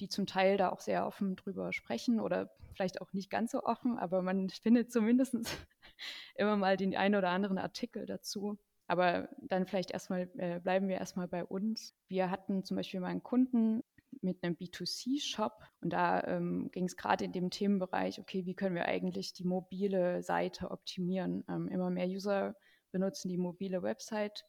die 0.00 0.08
zum 0.08 0.26
Teil 0.26 0.56
da 0.56 0.70
auch 0.70 0.80
sehr 0.80 1.06
offen 1.06 1.36
drüber 1.36 1.72
sprechen 1.72 2.20
oder 2.20 2.50
vielleicht 2.74 3.00
auch 3.00 3.12
nicht 3.12 3.30
ganz 3.30 3.52
so 3.52 3.62
offen, 3.62 3.98
aber 3.98 4.22
man 4.22 4.50
findet 4.50 4.92
zumindest 4.92 5.36
immer 6.36 6.56
mal 6.56 6.76
den 6.76 6.94
einen 6.94 7.14
oder 7.14 7.30
anderen 7.30 7.58
Artikel 7.58 8.06
dazu. 8.06 8.58
Aber 8.86 9.28
dann 9.40 9.66
vielleicht 9.66 9.90
erstmal 9.90 10.30
äh, 10.36 10.60
bleiben 10.60 10.88
wir 10.88 10.96
erstmal 10.96 11.28
bei 11.28 11.44
uns. 11.44 11.94
Wir 12.08 12.30
hatten 12.30 12.64
zum 12.64 12.76
Beispiel 12.76 13.00
mal 13.00 13.08
einen 13.08 13.22
Kunden 13.22 13.82
mit 14.20 14.42
einem 14.42 14.54
B2C-Shop 14.54 15.64
und 15.80 15.92
da 15.92 16.22
ähm, 16.24 16.70
ging 16.72 16.84
es 16.84 16.96
gerade 16.96 17.24
in 17.24 17.32
dem 17.32 17.50
Themenbereich, 17.50 18.20
okay, 18.20 18.46
wie 18.46 18.54
können 18.54 18.74
wir 18.74 18.86
eigentlich 18.86 19.32
die 19.32 19.44
mobile 19.44 20.22
Seite 20.22 20.70
optimieren? 20.70 21.44
Ähm, 21.48 21.68
immer 21.68 21.90
mehr 21.90 22.06
User 22.06 22.54
benutzen 22.92 23.28
die 23.28 23.38
mobile 23.38 23.82
Website 23.82 24.44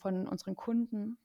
von 0.00 0.28
unseren 0.28 0.54
Kunden 0.54 1.18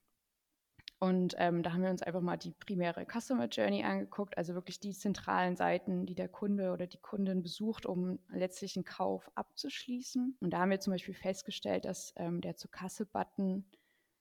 und 1.04 1.36
ähm, 1.38 1.64
da 1.64 1.74
haben 1.74 1.84
wir 1.84 1.90
uns 1.90 2.02
einfach 2.02 2.22
mal 2.22 2.38
die 2.38 2.52
primäre 2.52 3.06
Customer 3.06 3.48
Journey 3.48 3.84
angeguckt, 3.84 4.38
also 4.38 4.54
wirklich 4.54 4.80
die 4.80 4.94
zentralen 4.94 5.58
Seiten, 5.58 6.06
die 6.06 6.16
der 6.16 6.30
Kunde 6.30 6.72
oder 6.72 6.88
die 6.88 7.02
Kundin 7.02 7.44
besucht, 7.44 7.86
um 7.86 8.20
letztlich 8.30 8.78
einen 8.78 8.86
Kauf 8.86 9.30
abzuschließen. 9.36 10.38
Und 10.40 10.50
da 10.52 10.60
haben 10.60 10.70
wir 10.70 10.80
zum 10.80 10.94
Beispiel 10.94 11.14
festgestellt, 11.14 11.84
dass 11.84 12.14
ähm, 12.16 12.40
der 12.40 12.56
zur 12.56 12.72
Kasse-Button 12.72 13.66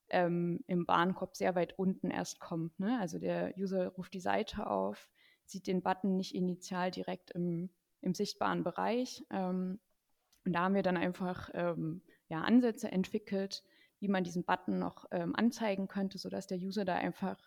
ähm, 0.08 0.64
im 0.66 0.88
Warenkorb 0.88 1.36
sehr 1.36 1.54
weit 1.54 1.78
unten 1.78 2.10
erst 2.10 2.40
kommt. 2.40 2.76
Ne? 2.80 2.98
Also 3.00 3.20
der 3.20 3.54
User 3.56 3.86
ruft 3.90 4.12
die 4.12 4.18
Seite 4.18 4.66
auf, 4.66 5.08
sieht 5.44 5.68
den 5.68 5.82
Button 5.82 6.16
nicht 6.16 6.34
initial 6.34 6.90
direkt 6.90 7.30
im, 7.30 7.70
im 8.00 8.12
sichtbaren 8.12 8.64
Bereich. 8.64 9.24
Ähm, 9.30 9.78
und 10.44 10.52
da 10.52 10.62
haben 10.62 10.74
wir 10.74 10.82
dann 10.82 10.96
einfach 10.96 11.48
ähm, 11.54 12.02
ja, 12.28 12.40
Ansätze 12.40 12.90
entwickelt, 12.90 13.62
wie 14.02 14.08
man 14.08 14.24
diesen 14.24 14.42
Button 14.42 14.80
noch 14.80 15.06
ähm, 15.12 15.34
anzeigen 15.36 15.86
könnte, 15.86 16.18
sodass 16.18 16.48
der 16.48 16.58
User 16.58 16.84
da 16.84 16.96
einfach 16.96 17.38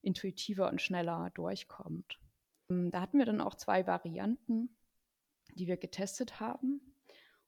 intuitiver 0.00 0.70
und 0.70 0.80
schneller 0.80 1.32
durchkommt. 1.34 2.20
Ähm, 2.70 2.92
da 2.92 3.00
hatten 3.00 3.18
wir 3.18 3.26
dann 3.26 3.40
auch 3.40 3.56
zwei 3.56 3.88
Varianten, 3.88 4.68
die 5.56 5.66
wir 5.66 5.76
getestet 5.76 6.38
haben. 6.38 6.80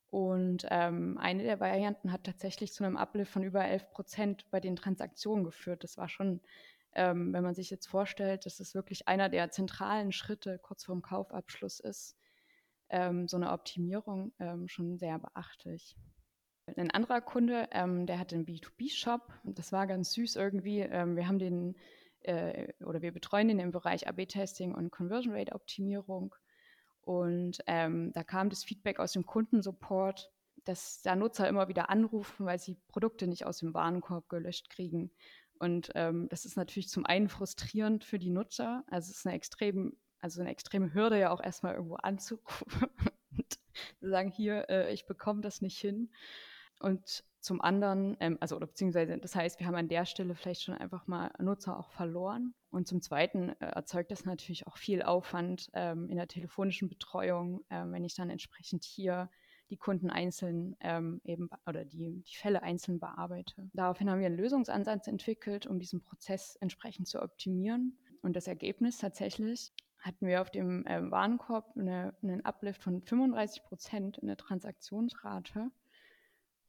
Und 0.08 0.66
ähm, 0.70 1.16
eine 1.18 1.44
der 1.44 1.60
Varianten 1.60 2.10
hat 2.10 2.24
tatsächlich 2.24 2.72
zu 2.72 2.82
einem 2.82 2.96
Uplift 2.96 3.30
von 3.30 3.44
über 3.44 3.64
11 3.64 3.92
Prozent 3.92 4.50
bei 4.50 4.58
den 4.58 4.74
Transaktionen 4.74 5.44
geführt. 5.44 5.84
Das 5.84 5.96
war 5.96 6.08
schon, 6.08 6.40
ähm, 6.92 7.32
wenn 7.32 7.44
man 7.44 7.54
sich 7.54 7.70
jetzt 7.70 7.86
vorstellt, 7.86 8.46
dass 8.46 8.58
es 8.58 8.74
wirklich 8.74 9.06
einer 9.06 9.28
der 9.28 9.52
zentralen 9.52 10.10
Schritte 10.10 10.58
kurz 10.58 10.84
vorm 10.84 11.02
Kaufabschluss 11.02 11.78
ist, 11.78 12.16
ähm, 12.88 13.28
so 13.28 13.36
eine 13.36 13.52
Optimierung 13.52 14.32
ähm, 14.40 14.66
schon 14.66 14.98
sehr 14.98 15.20
beachtlich. 15.20 15.96
Ein 16.74 16.90
anderer 16.90 17.20
Kunde, 17.20 17.68
ähm, 17.70 18.06
der 18.06 18.18
hatte 18.18 18.34
einen 18.34 18.44
B2B-Shop. 18.44 19.32
Das 19.44 19.70
war 19.70 19.86
ganz 19.86 20.12
süß 20.12 20.34
irgendwie. 20.34 20.80
Ähm, 20.80 21.14
wir 21.14 21.28
haben 21.28 21.38
den 21.38 21.76
äh, 22.22 22.72
oder 22.84 23.02
wir 23.02 23.12
betreuen 23.12 23.48
den 23.48 23.60
im 23.60 23.70
Bereich 23.70 24.08
AB-Testing 24.08 24.74
und 24.74 24.90
Conversion 24.90 25.32
Rate 25.32 25.54
Optimierung. 25.54 26.34
Und 27.02 27.58
ähm, 27.68 28.12
da 28.12 28.24
kam 28.24 28.50
das 28.50 28.64
Feedback 28.64 28.98
aus 28.98 29.12
dem 29.12 29.24
Kundensupport, 29.24 30.32
dass 30.64 31.02
da 31.02 31.14
Nutzer 31.14 31.48
immer 31.48 31.68
wieder 31.68 31.88
anrufen, 31.88 32.46
weil 32.46 32.58
sie 32.58 32.76
Produkte 32.88 33.28
nicht 33.28 33.46
aus 33.46 33.58
dem 33.58 33.72
Warenkorb 33.72 34.28
gelöscht 34.28 34.68
kriegen. 34.68 35.12
Und 35.60 35.92
ähm, 35.94 36.28
das 36.30 36.44
ist 36.44 36.56
natürlich 36.56 36.88
zum 36.88 37.06
einen 37.06 37.28
frustrierend 37.28 38.04
für 38.04 38.18
die 38.18 38.30
Nutzer. 38.30 38.84
Also 38.88 39.10
es 39.10 39.18
ist 39.18 39.26
eine 39.26 39.36
extrem, 39.36 39.96
also 40.18 40.40
eine 40.40 40.50
extreme 40.50 40.92
Hürde 40.92 41.20
ja 41.20 41.30
auch 41.30 41.40
erstmal 41.40 41.74
irgendwo 41.74 41.94
anzurufen 41.94 42.88
und 43.30 43.58
sagen, 44.00 44.32
hier, 44.32 44.68
äh, 44.68 44.92
ich 44.92 45.06
bekomme 45.06 45.42
das 45.42 45.62
nicht 45.62 45.78
hin. 45.78 46.10
Und 46.80 47.24
zum 47.40 47.60
anderen, 47.60 48.16
ähm, 48.18 48.38
also 48.40 48.56
oder 48.56 48.66
beziehungsweise, 48.66 49.18
das 49.18 49.36
heißt, 49.36 49.60
wir 49.60 49.66
haben 49.68 49.76
an 49.76 49.88
der 49.88 50.04
Stelle 50.04 50.34
vielleicht 50.34 50.62
schon 50.62 50.74
einfach 50.74 51.06
mal 51.06 51.30
Nutzer 51.38 51.78
auch 51.78 51.90
verloren. 51.90 52.54
Und 52.70 52.88
zum 52.88 53.00
Zweiten 53.00 53.50
äh, 53.60 53.66
erzeugt 53.66 54.10
das 54.10 54.24
natürlich 54.24 54.66
auch 54.66 54.76
viel 54.76 55.02
Aufwand 55.02 55.70
ähm, 55.72 56.08
in 56.08 56.16
der 56.16 56.26
telefonischen 56.26 56.88
Betreuung, 56.88 57.64
äh, 57.68 57.84
wenn 57.86 58.04
ich 58.04 58.16
dann 58.16 58.30
entsprechend 58.30 58.84
hier 58.84 59.30
die 59.70 59.76
Kunden 59.76 60.10
einzeln 60.10 60.76
ähm, 60.80 61.20
eben 61.24 61.48
oder 61.66 61.84
die, 61.84 62.22
die 62.22 62.36
Fälle 62.36 62.62
einzeln 62.62 62.98
bearbeite. 62.98 63.68
Daraufhin 63.72 64.10
haben 64.10 64.20
wir 64.20 64.26
einen 64.26 64.36
Lösungsansatz 64.36 65.06
entwickelt, 65.06 65.66
um 65.66 65.78
diesen 65.78 66.02
Prozess 66.02 66.56
entsprechend 66.56 67.08
zu 67.08 67.22
optimieren. 67.22 67.96
Und 68.22 68.34
das 68.34 68.46
Ergebnis 68.46 68.98
tatsächlich 68.98 69.72
hatten 70.00 70.26
wir 70.26 70.40
auf 70.40 70.50
dem 70.50 70.84
äh, 70.86 71.10
Warenkorb 71.10 71.76
eine, 71.76 72.14
einen 72.22 72.44
Uplift 72.44 72.82
von 72.82 73.02
35 73.02 73.62
Prozent 73.64 74.18
in 74.18 74.26
der 74.26 74.36
Transaktionsrate 74.36 75.70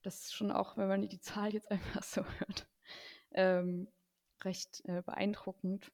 das 0.07 0.21
ist 0.21 0.33
schon 0.33 0.51
auch, 0.51 0.77
wenn 0.77 0.87
man 0.87 1.07
die 1.07 1.19
Zahl 1.19 1.53
jetzt 1.53 1.69
einfach 1.69 2.01
so 2.01 2.23
hört, 2.39 2.67
ähm, 3.31 3.87
recht 4.43 4.81
äh, 4.85 5.01
beeindruckend. 5.01 5.91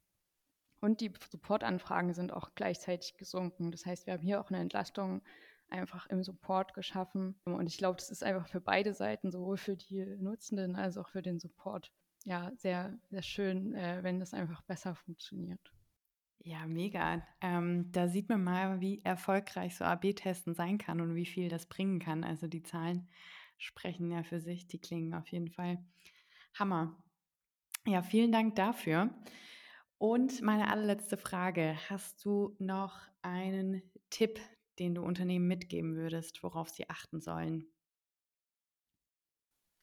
Und 0.79 1.01
die 1.01 1.11
Supportanfragen 1.31 2.13
sind 2.13 2.31
auch 2.31 2.51
gleichzeitig 2.55 3.15
gesunken. 3.17 3.71
Das 3.71 3.85
heißt, 3.85 4.05
wir 4.05 4.13
haben 4.13 4.21
hier 4.21 4.39
auch 4.39 4.49
eine 4.49 4.59
Entlastung 4.59 5.21
einfach 5.69 6.05
im 6.07 6.23
Support 6.23 6.73
geschaffen. 6.73 7.39
Und 7.45 7.67
ich 7.67 7.77
glaube, 7.77 7.95
das 7.95 8.11
ist 8.11 8.23
einfach 8.23 8.47
für 8.47 8.61
beide 8.61 8.93
Seiten, 8.93 9.31
sowohl 9.31 9.57
für 9.57 9.77
die 9.77 10.05
Nutzenden 10.19 10.75
als 10.75 10.97
auch 10.97 11.07
für 11.07 11.21
den 11.21 11.39
Support, 11.39 11.91
ja, 12.25 12.51
sehr, 12.55 12.99
sehr 13.09 13.23
schön, 13.23 13.73
äh, 13.73 14.03
wenn 14.03 14.19
das 14.19 14.33
einfach 14.33 14.61
besser 14.63 14.93
funktioniert. 14.93 15.73
Ja, 16.39 16.67
mega. 16.67 17.25
Ähm, 17.41 17.91
da 17.93 18.09
sieht 18.09 18.27
man 18.29 18.43
mal, 18.43 18.81
wie 18.81 19.01
erfolgreich 19.03 19.77
so 19.77 19.85
AB-Testen 19.85 20.53
sein 20.53 20.77
kann 20.77 20.99
und 20.99 21.15
wie 21.15 21.25
viel 21.25 21.47
das 21.47 21.65
bringen 21.65 21.99
kann. 21.99 22.25
Also 22.25 22.47
die 22.47 22.61
Zahlen 22.61 23.07
sprechen 23.63 24.11
ja 24.11 24.23
für 24.23 24.39
sich. 24.39 24.67
Die 24.67 24.79
klingen 24.79 25.13
auf 25.13 25.27
jeden 25.29 25.49
Fall 25.49 25.83
Hammer. 26.55 27.01
Ja, 27.85 28.01
vielen 28.01 28.31
Dank 28.31 28.55
dafür. 28.55 29.13
Und 29.97 30.41
meine 30.41 30.69
allerletzte 30.69 31.17
Frage. 31.17 31.77
Hast 31.89 32.23
du 32.25 32.55
noch 32.59 32.99
einen 33.21 33.81
Tipp, 34.09 34.39
den 34.79 34.95
du 34.95 35.01
Unternehmen 35.01 35.47
mitgeben 35.47 35.95
würdest, 35.95 36.43
worauf 36.43 36.69
sie 36.69 36.89
achten 36.89 37.21
sollen? 37.21 37.65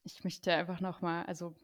Ich 0.03 0.25
möchte 0.25 0.53
einfach 0.55 0.81
nochmal, 0.81 1.27
also 1.27 1.55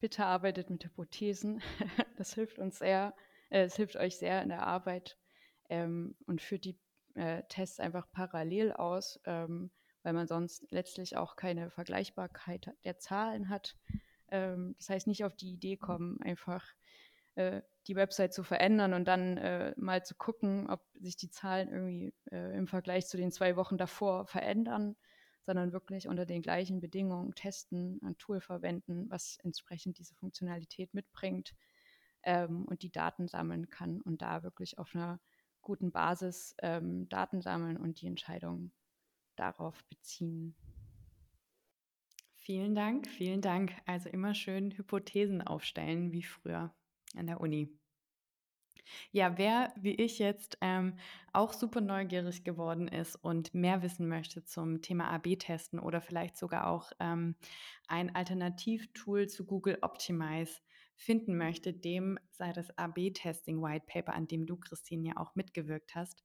bitte 0.00 0.24
arbeitet 0.24 0.70
mit 0.70 0.84
Hypothesen. 0.84 1.62
Das 2.16 2.32
hilft 2.32 2.58
uns 2.58 2.78
sehr, 2.78 3.14
äh, 3.50 3.64
es 3.64 3.76
hilft 3.76 3.96
euch 3.96 4.16
sehr 4.16 4.42
in 4.42 4.48
der 4.48 4.66
Arbeit 4.66 5.18
ähm, 5.68 6.16
und 6.26 6.40
führt 6.40 6.64
die 6.64 6.78
äh, 7.14 7.42
Tests 7.48 7.78
einfach 7.78 8.10
parallel 8.10 8.72
aus. 8.72 9.20
Ähm, 9.26 9.70
weil 10.06 10.12
man 10.12 10.28
sonst 10.28 10.64
letztlich 10.70 11.16
auch 11.16 11.34
keine 11.34 11.68
Vergleichbarkeit 11.68 12.72
der 12.84 12.96
Zahlen 12.96 13.48
hat. 13.48 13.74
Ähm, 14.28 14.76
das 14.78 14.88
heißt, 14.88 15.08
nicht 15.08 15.24
auf 15.24 15.34
die 15.34 15.50
Idee 15.50 15.76
kommen, 15.76 16.22
einfach 16.22 16.64
äh, 17.34 17.62
die 17.88 17.96
Website 17.96 18.32
zu 18.32 18.44
verändern 18.44 18.94
und 18.94 19.08
dann 19.08 19.36
äh, 19.36 19.74
mal 19.76 20.04
zu 20.04 20.14
gucken, 20.14 20.70
ob 20.70 20.80
sich 20.94 21.16
die 21.16 21.28
Zahlen 21.28 21.72
irgendwie 21.72 22.14
äh, 22.30 22.56
im 22.56 22.68
Vergleich 22.68 23.08
zu 23.08 23.16
den 23.16 23.32
zwei 23.32 23.56
Wochen 23.56 23.78
davor 23.78 24.26
verändern, 24.26 24.94
sondern 25.44 25.72
wirklich 25.72 26.06
unter 26.06 26.24
den 26.24 26.40
gleichen 26.40 26.78
Bedingungen 26.78 27.34
testen, 27.34 27.98
ein 28.04 28.16
Tool 28.16 28.40
verwenden, 28.40 29.10
was 29.10 29.38
entsprechend 29.42 29.98
diese 29.98 30.14
Funktionalität 30.14 30.94
mitbringt 30.94 31.52
ähm, 32.22 32.64
und 32.66 32.82
die 32.82 32.92
Daten 32.92 33.26
sammeln 33.26 33.70
kann 33.70 34.00
und 34.02 34.22
da 34.22 34.44
wirklich 34.44 34.78
auf 34.78 34.94
einer 34.94 35.18
guten 35.62 35.90
Basis 35.90 36.54
ähm, 36.62 37.08
Daten 37.08 37.42
sammeln 37.42 37.76
und 37.76 38.00
die 38.00 38.06
Entscheidungen 38.06 38.72
darauf 39.36 39.84
beziehen. 39.84 40.54
Vielen 42.34 42.74
Dank, 42.74 43.08
vielen 43.08 43.40
Dank. 43.40 43.72
Also 43.86 44.08
immer 44.08 44.34
schön 44.34 44.70
Hypothesen 44.76 45.42
aufstellen, 45.42 46.12
wie 46.12 46.22
früher 46.22 46.74
an 47.16 47.26
der 47.26 47.40
Uni. 47.40 47.76
Ja, 49.10 49.36
wer 49.36 49.72
wie 49.76 49.94
ich 49.94 50.18
jetzt 50.18 50.58
ähm, 50.60 50.96
auch 51.32 51.52
super 51.52 51.80
neugierig 51.80 52.44
geworden 52.44 52.88
ist 52.88 53.16
und 53.16 53.52
mehr 53.54 53.82
wissen 53.82 54.08
möchte 54.08 54.44
zum 54.44 54.80
Thema 54.80 55.10
AB-Testen 55.10 55.78
oder 55.78 56.00
vielleicht 56.00 56.36
sogar 56.36 56.68
auch 56.68 56.92
ähm, 57.00 57.34
ein 57.88 58.14
Alternativtool 58.14 59.28
zu 59.28 59.44
Google 59.44 59.78
Optimize 59.82 60.60
finden 60.94 61.36
möchte, 61.36 61.72
dem 61.72 62.18
sei 62.30 62.52
das 62.52 62.70
AB-Testing 62.78 63.62
White 63.62 63.86
Paper, 63.86 64.14
an 64.14 64.26
dem 64.28 64.46
du, 64.46 64.56
Christine, 64.56 65.08
ja 65.08 65.16
auch 65.16 65.34
mitgewirkt 65.34 65.94
hast, 65.94 66.24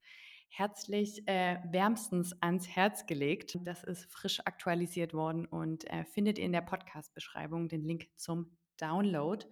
herzlich 0.53 1.25
äh, 1.27 1.57
wärmstens 1.71 2.33
ans 2.41 2.67
Herz 2.67 3.05
gelegt. 3.05 3.57
Das 3.63 3.83
ist 3.83 4.11
frisch 4.11 4.41
aktualisiert 4.41 5.13
worden 5.13 5.45
und 5.45 5.89
äh, 5.89 6.03
findet 6.03 6.37
ihr 6.37 6.45
in 6.45 6.51
der 6.51 6.61
Podcast-Beschreibung 6.61 7.69
den 7.69 7.83
Link 7.83 8.09
zum 8.17 8.57
Download. 8.77 9.45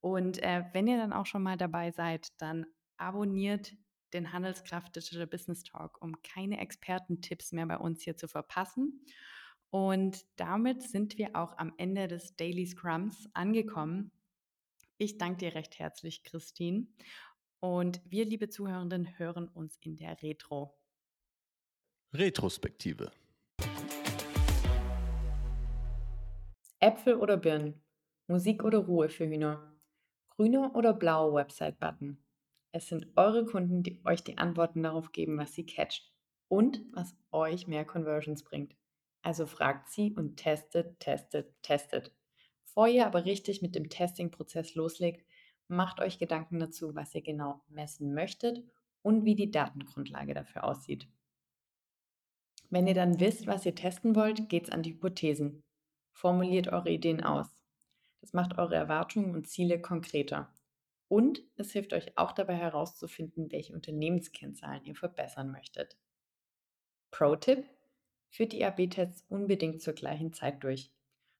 Und 0.00 0.42
äh, 0.42 0.64
wenn 0.72 0.88
ihr 0.88 0.96
dann 0.96 1.12
auch 1.12 1.26
schon 1.26 1.42
mal 1.42 1.56
dabei 1.56 1.92
seid, 1.92 2.28
dann 2.38 2.66
abonniert 2.96 3.74
den 4.12 4.32
Handelskraft 4.32 4.96
Digital 4.96 5.28
Business 5.28 5.62
Talk, 5.62 6.02
um 6.02 6.20
keine 6.22 6.58
Expertentipps 6.58 7.52
mehr 7.52 7.66
bei 7.66 7.78
uns 7.78 8.02
hier 8.02 8.16
zu 8.16 8.26
verpassen. 8.26 9.04
Und 9.70 10.24
damit 10.34 10.82
sind 10.82 11.16
wir 11.16 11.36
auch 11.36 11.56
am 11.58 11.72
Ende 11.76 12.08
des 12.08 12.34
Daily 12.34 12.66
Scrums 12.66 13.28
angekommen. 13.34 14.10
Ich 14.98 15.16
danke 15.16 15.38
dir 15.38 15.54
recht 15.54 15.78
herzlich, 15.78 16.24
Christine. 16.24 16.88
Und 17.60 18.00
wir, 18.06 18.24
liebe 18.24 18.48
Zuhörenden, 18.48 19.18
hören 19.18 19.46
uns 19.46 19.76
in 19.82 19.94
der 19.94 20.22
Retro. 20.22 20.74
Retrospektive. 22.14 23.12
Äpfel 26.78 27.16
oder 27.16 27.36
Birnen? 27.36 27.82
Musik 28.28 28.64
oder 28.64 28.78
Ruhe 28.78 29.10
für 29.10 29.28
Hühner? 29.28 29.78
Grüne 30.30 30.72
oder 30.72 30.94
blaue 30.94 31.34
Website-Button? 31.34 32.16
Es 32.72 32.88
sind 32.88 33.08
eure 33.16 33.44
Kunden, 33.44 33.82
die 33.82 34.00
euch 34.06 34.24
die 34.24 34.38
Antworten 34.38 34.82
darauf 34.82 35.12
geben, 35.12 35.36
was 35.36 35.52
sie 35.52 35.66
catcht 35.66 36.10
und 36.48 36.80
was 36.92 37.14
euch 37.30 37.66
mehr 37.66 37.84
Conversions 37.84 38.42
bringt. 38.42 38.74
Also 39.20 39.44
fragt 39.44 39.90
sie 39.90 40.14
und 40.14 40.38
testet, 40.38 40.98
testet, 40.98 41.62
testet. 41.62 42.14
Bevor 42.64 42.88
ihr 42.88 43.04
aber 43.04 43.26
richtig 43.26 43.60
mit 43.60 43.74
dem 43.74 43.90
Testing-Prozess 43.90 44.74
loslegt, 44.74 45.26
macht 45.70 46.00
euch 46.00 46.18
Gedanken 46.18 46.58
dazu, 46.58 46.94
was 46.94 47.14
ihr 47.14 47.22
genau 47.22 47.62
messen 47.68 48.12
möchtet 48.12 48.62
und 49.02 49.24
wie 49.24 49.34
die 49.34 49.50
Datengrundlage 49.50 50.34
dafür 50.34 50.64
aussieht. 50.64 51.08
Wenn 52.68 52.86
ihr 52.86 52.94
dann 52.94 53.18
wisst, 53.18 53.46
was 53.46 53.66
ihr 53.66 53.74
testen 53.74 54.14
wollt, 54.14 54.48
geht's 54.48 54.70
an 54.70 54.82
die 54.82 54.92
Hypothesen. 54.92 55.64
Formuliert 56.12 56.68
eure 56.68 56.90
Ideen 56.90 57.22
aus. 57.22 57.48
Das 58.20 58.32
macht 58.32 58.58
eure 58.58 58.76
Erwartungen 58.76 59.34
und 59.34 59.48
Ziele 59.48 59.80
konkreter. 59.80 60.52
Und 61.08 61.42
es 61.56 61.72
hilft 61.72 61.92
euch 61.92 62.16
auch 62.16 62.32
dabei 62.32 62.54
herauszufinden, 62.54 63.50
welche 63.50 63.72
Unternehmenskennzahlen 63.72 64.84
ihr 64.84 64.94
verbessern 64.94 65.50
möchtet. 65.50 65.96
Pro-Tipp: 67.10 67.66
Führt 68.28 68.52
die 68.52 68.64
AB-Tests 68.64 69.24
unbedingt 69.28 69.82
zur 69.82 69.94
gleichen 69.94 70.32
Zeit 70.32 70.62
durch. 70.62 70.92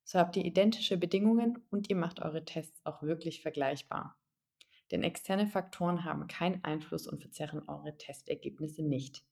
So 0.02 0.18
habt 0.18 0.36
ihr 0.36 0.44
identische 0.44 0.96
Bedingungen 0.96 1.64
und 1.70 1.88
ihr 1.88 1.96
macht 1.96 2.20
eure 2.20 2.44
Tests 2.44 2.80
auch 2.84 3.02
wirklich 3.02 3.42
vergleichbar. 3.42 4.19
Denn 4.90 5.02
externe 5.02 5.46
Faktoren 5.46 6.04
haben 6.04 6.26
keinen 6.26 6.64
Einfluss 6.64 7.06
und 7.06 7.20
verzerren 7.20 7.68
eure 7.68 7.96
Testergebnisse 7.96 8.82
nicht. 8.82 9.24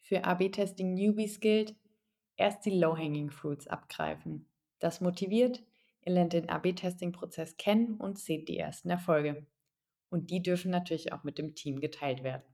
Für 0.00 0.24
AB-Testing 0.24 0.94
Newbies 0.94 1.40
gilt, 1.40 1.74
erst 2.36 2.64
die 2.66 2.78
Low-Hanging 2.78 3.30
Fruits 3.30 3.66
abgreifen. 3.66 4.48
Das 4.78 5.00
motiviert, 5.00 5.64
ihr 6.02 6.12
lernt 6.12 6.34
den 6.34 6.48
AB-Testing-Prozess 6.48 7.56
kennen 7.56 7.96
und 7.96 8.18
seht 8.18 8.48
die 8.48 8.58
ersten 8.58 8.90
Erfolge. 8.90 9.46
Und 10.10 10.30
die 10.30 10.42
dürfen 10.42 10.70
natürlich 10.70 11.12
auch 11.12 11.24
mit 11.24 11.38
dem 11.38 11.54
Team 11.54 11.80
geteilt 11.80 12.22
werden. 12.22 12.44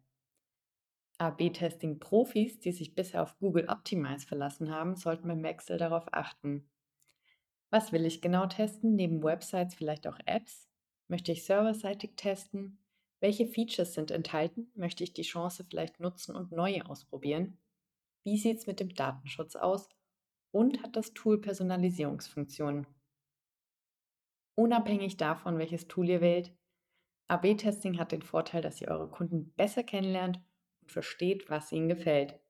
AB-Testing-Profis, 1.19 2.61
die 2.61 2.73
sich 2.73 2.95
bisher 2.95 3.23
auf 3.23 3.39
Google 3.39 3.69
Optimize 3.69 4.27
verlassen 4.27 4.71
haben, 4.71 4.97
sollten 4.97 5.29
beim 5.29 5.43
Wechsel 5.43 5.79
darauf 5.79 6.07
achten. 6.13 6.69
Was 7.71 7.93
will 7.93 8.07
ich 8.07 8.23
genau 8.23 8.47
testen? 8.47 8.97
Neben 8.97 9.23
Websites 9.23 9.75
vielleicht 9.75 10.07
auch 10.07 10.19
Apps? 10.27 10.72
Möchte 11.13 11.31
ich 11.31 11.45
serverseitig 11.45 12.13
testen? 12.17 12.79
Welche 13.21 13.47
Features 13.47 13.93
sind 13.93 14.11
enthalten? 14.11 14.73
Möchte 14.75 15.05
ich 15.05 15.13
die 15.13 15.21
Chance 15.21 15.63
vielleicht 15.63 16.01
nutzen 16.01 16.35
und 16.35 16.53
neue 16.53 16.89
ausprobieren? 16.89 17.59
Wie 18.25 18.39
sieht 18.39 18.57
es 18.57 18.67
mit 18.67 18.81
dem 18.81 18.95
Datenschutz 18.95 19.55
aus? 19.55 19.91
Und 20.53 20.83
hat 20.83 20.97
das 20.97 21.13
Tool 21.13 21.39
Personalisierungsfunktionen? 21.39 22.87
Unabhängig 24.55 25.19
davon, 25.19 25.59
welches 25.59 25.87
Tool 25.87 26.09
ihr 26.09 26.23
wählt, 26.23 26.57
AB-Testing 27.29 27.99
hat 27.99 28.13
den 28.13 28.23
Vorteil, 28.23 28.63
dass 28.63 28.81
ihr 28.81 28.89
eure 28.89 29.11
Kunden 29.11 29.53
besser 29.53 29.83
kennenlernt 29.83 30.41
und 30.81 30.93
versteht, 30.93 31.51
was 31.51 31.73
ihnen 31.73 31.91
gefällt. 31.91 32.41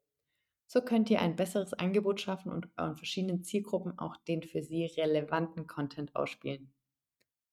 So 0.69 0.83
könnt 0.83 1.11
ihr 1.11 1.21
ein 1.21 1.35
besseres 1.35 1.75
Angebot 1.75 2.21
schaffen 2.21 2.53
und 2.53 2.69
euren 2.77 2.95
verschiedenen 2.95 3.43
Zielgruppen 3.43 3.99
auch 3.99 4.17
den 4.19 4.45
für 4.45 4.63
sie 4.63 4.87
relevanten 4.87 5.67
Content 5.67 6.15
ausspielen. 6.15 6.73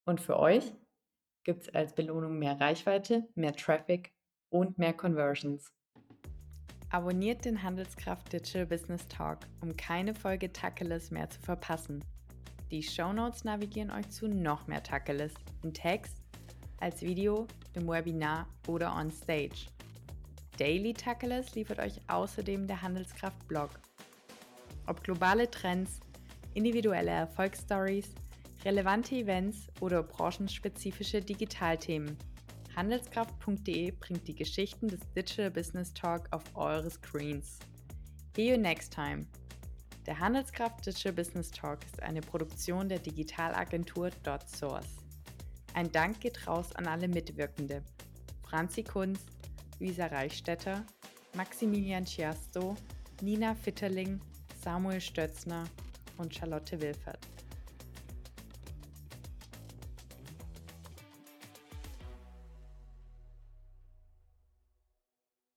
Und 0.05 0.21
für 0.21 0.37
euch 0.37 0.71
gibt 1.43 1.63
es 1.63 1.75
als 1.75 1.93
Belohnung 1.93 2.37
mehr 2.37 2.59
Reichweite, 2.59 3.27
mehr 3.35 3.55
Traffic 3.55 4.11
und 4.49 4.77
mehr 4.77 4.93
Conversions. 4.93 5.71
Abonniert 6.91 7.45
den 7.45 7.61
Handelskraft 7.61 8.33
Digital 8.33 8.65
Business 8.65 9.07
Talk, 9.07 9.39
um 9.61 9.75
keine 9.77 10.15
Folge 10.15 10.51
Tacheles 10.51 11.11
mehr 11.11 11.29
zu 11.29 11.39
verpassen. 11.39 12.03
Die 12.71 12.81
Shownotes 12.81 13.43
navigieren 13.43 13.91
euch 13.91 14.09
zu 14.09 14.27
noch 14.27 14.67
mehr 14.67 14.81
Tacheles 14.81 15.33
in 15.63 15.73
Text, 15.73 16.23
als 16.79 17.01
Video, 17.01 17.47
im 17.73 17.87
Webinar 17.87 18.47
oder 18.67 18.95
on 18.95 19.11
Stage. 19.11 19.67
Daily 20.57 20.93
Tacheles 20.93 21.55
liefert 21.55 21.79
euch 21.79 22.01
außerdem 22.07 22.67
der 22.67 22.81
Handelskraft 22.81 23.47
Blog. 23.47 23.69
Ob 24.87 25.03
globale 25.03 25.49
Trends, 25.49 25.99
individuelle 26.53 27.11
Erfolgsstories, 27.11 28.13
relevante 28.65 29.15
Events 29.15 29.67
oder 29.79 30.03
branchenspezifische 30.03 31.21
Digitalthemen. 31.21 32.17
Handelskraft.de 32.75 33.91
bringt 33.91 34.27
die 34.27 34.35
Geschichten 34.35 34.87
des 34.87 34.99
Digital 35.15 35.51
Business 35.51 35.93
Talk 35.93 36.27
auf 36.31 36.43
eure 36.55 36.89
Screens. 36.89 37.59
See 38.35 38.51
you 38.51 38.57
next 38.57 38.93
time. 38.93 39.25
Der 40.05 40.19
Handelskraft 40.19 40.85
Digital 40.85 41.13
Business 41.13 41.51
Talk 41.51 41.83
ist 41.85 42.01
eine 42.01 42.21
Produktion 42.21 42.89
der 42.89 42.99
Digitalagentur 42.99 44.09
DotSource. 44.23 44.97
Ein 45.73 45.91
Dank 45.91 46.19
geht 46.19 46.47
raus 46.47 46.75
an 46.75 46.87
alle 46.87 47.07
Mitwirkende. 47.07 47.83
Franzi 48.43 48.83
Kunz, 48.83 49.19
Luisa 49.79 50.07
Reichstetter, 50.07 50.83
Maximilian 51.35 52.05
Chiasto, 52.05 52.75
Nina 53.21 53.53
Fitterling, 53.55 54.19
Samuel 54.63 54.99
Stötzner 54.99 55.65
und 56.17 56.33
Charlotte 56.33 56.81
Wilfert. 56.81 57.19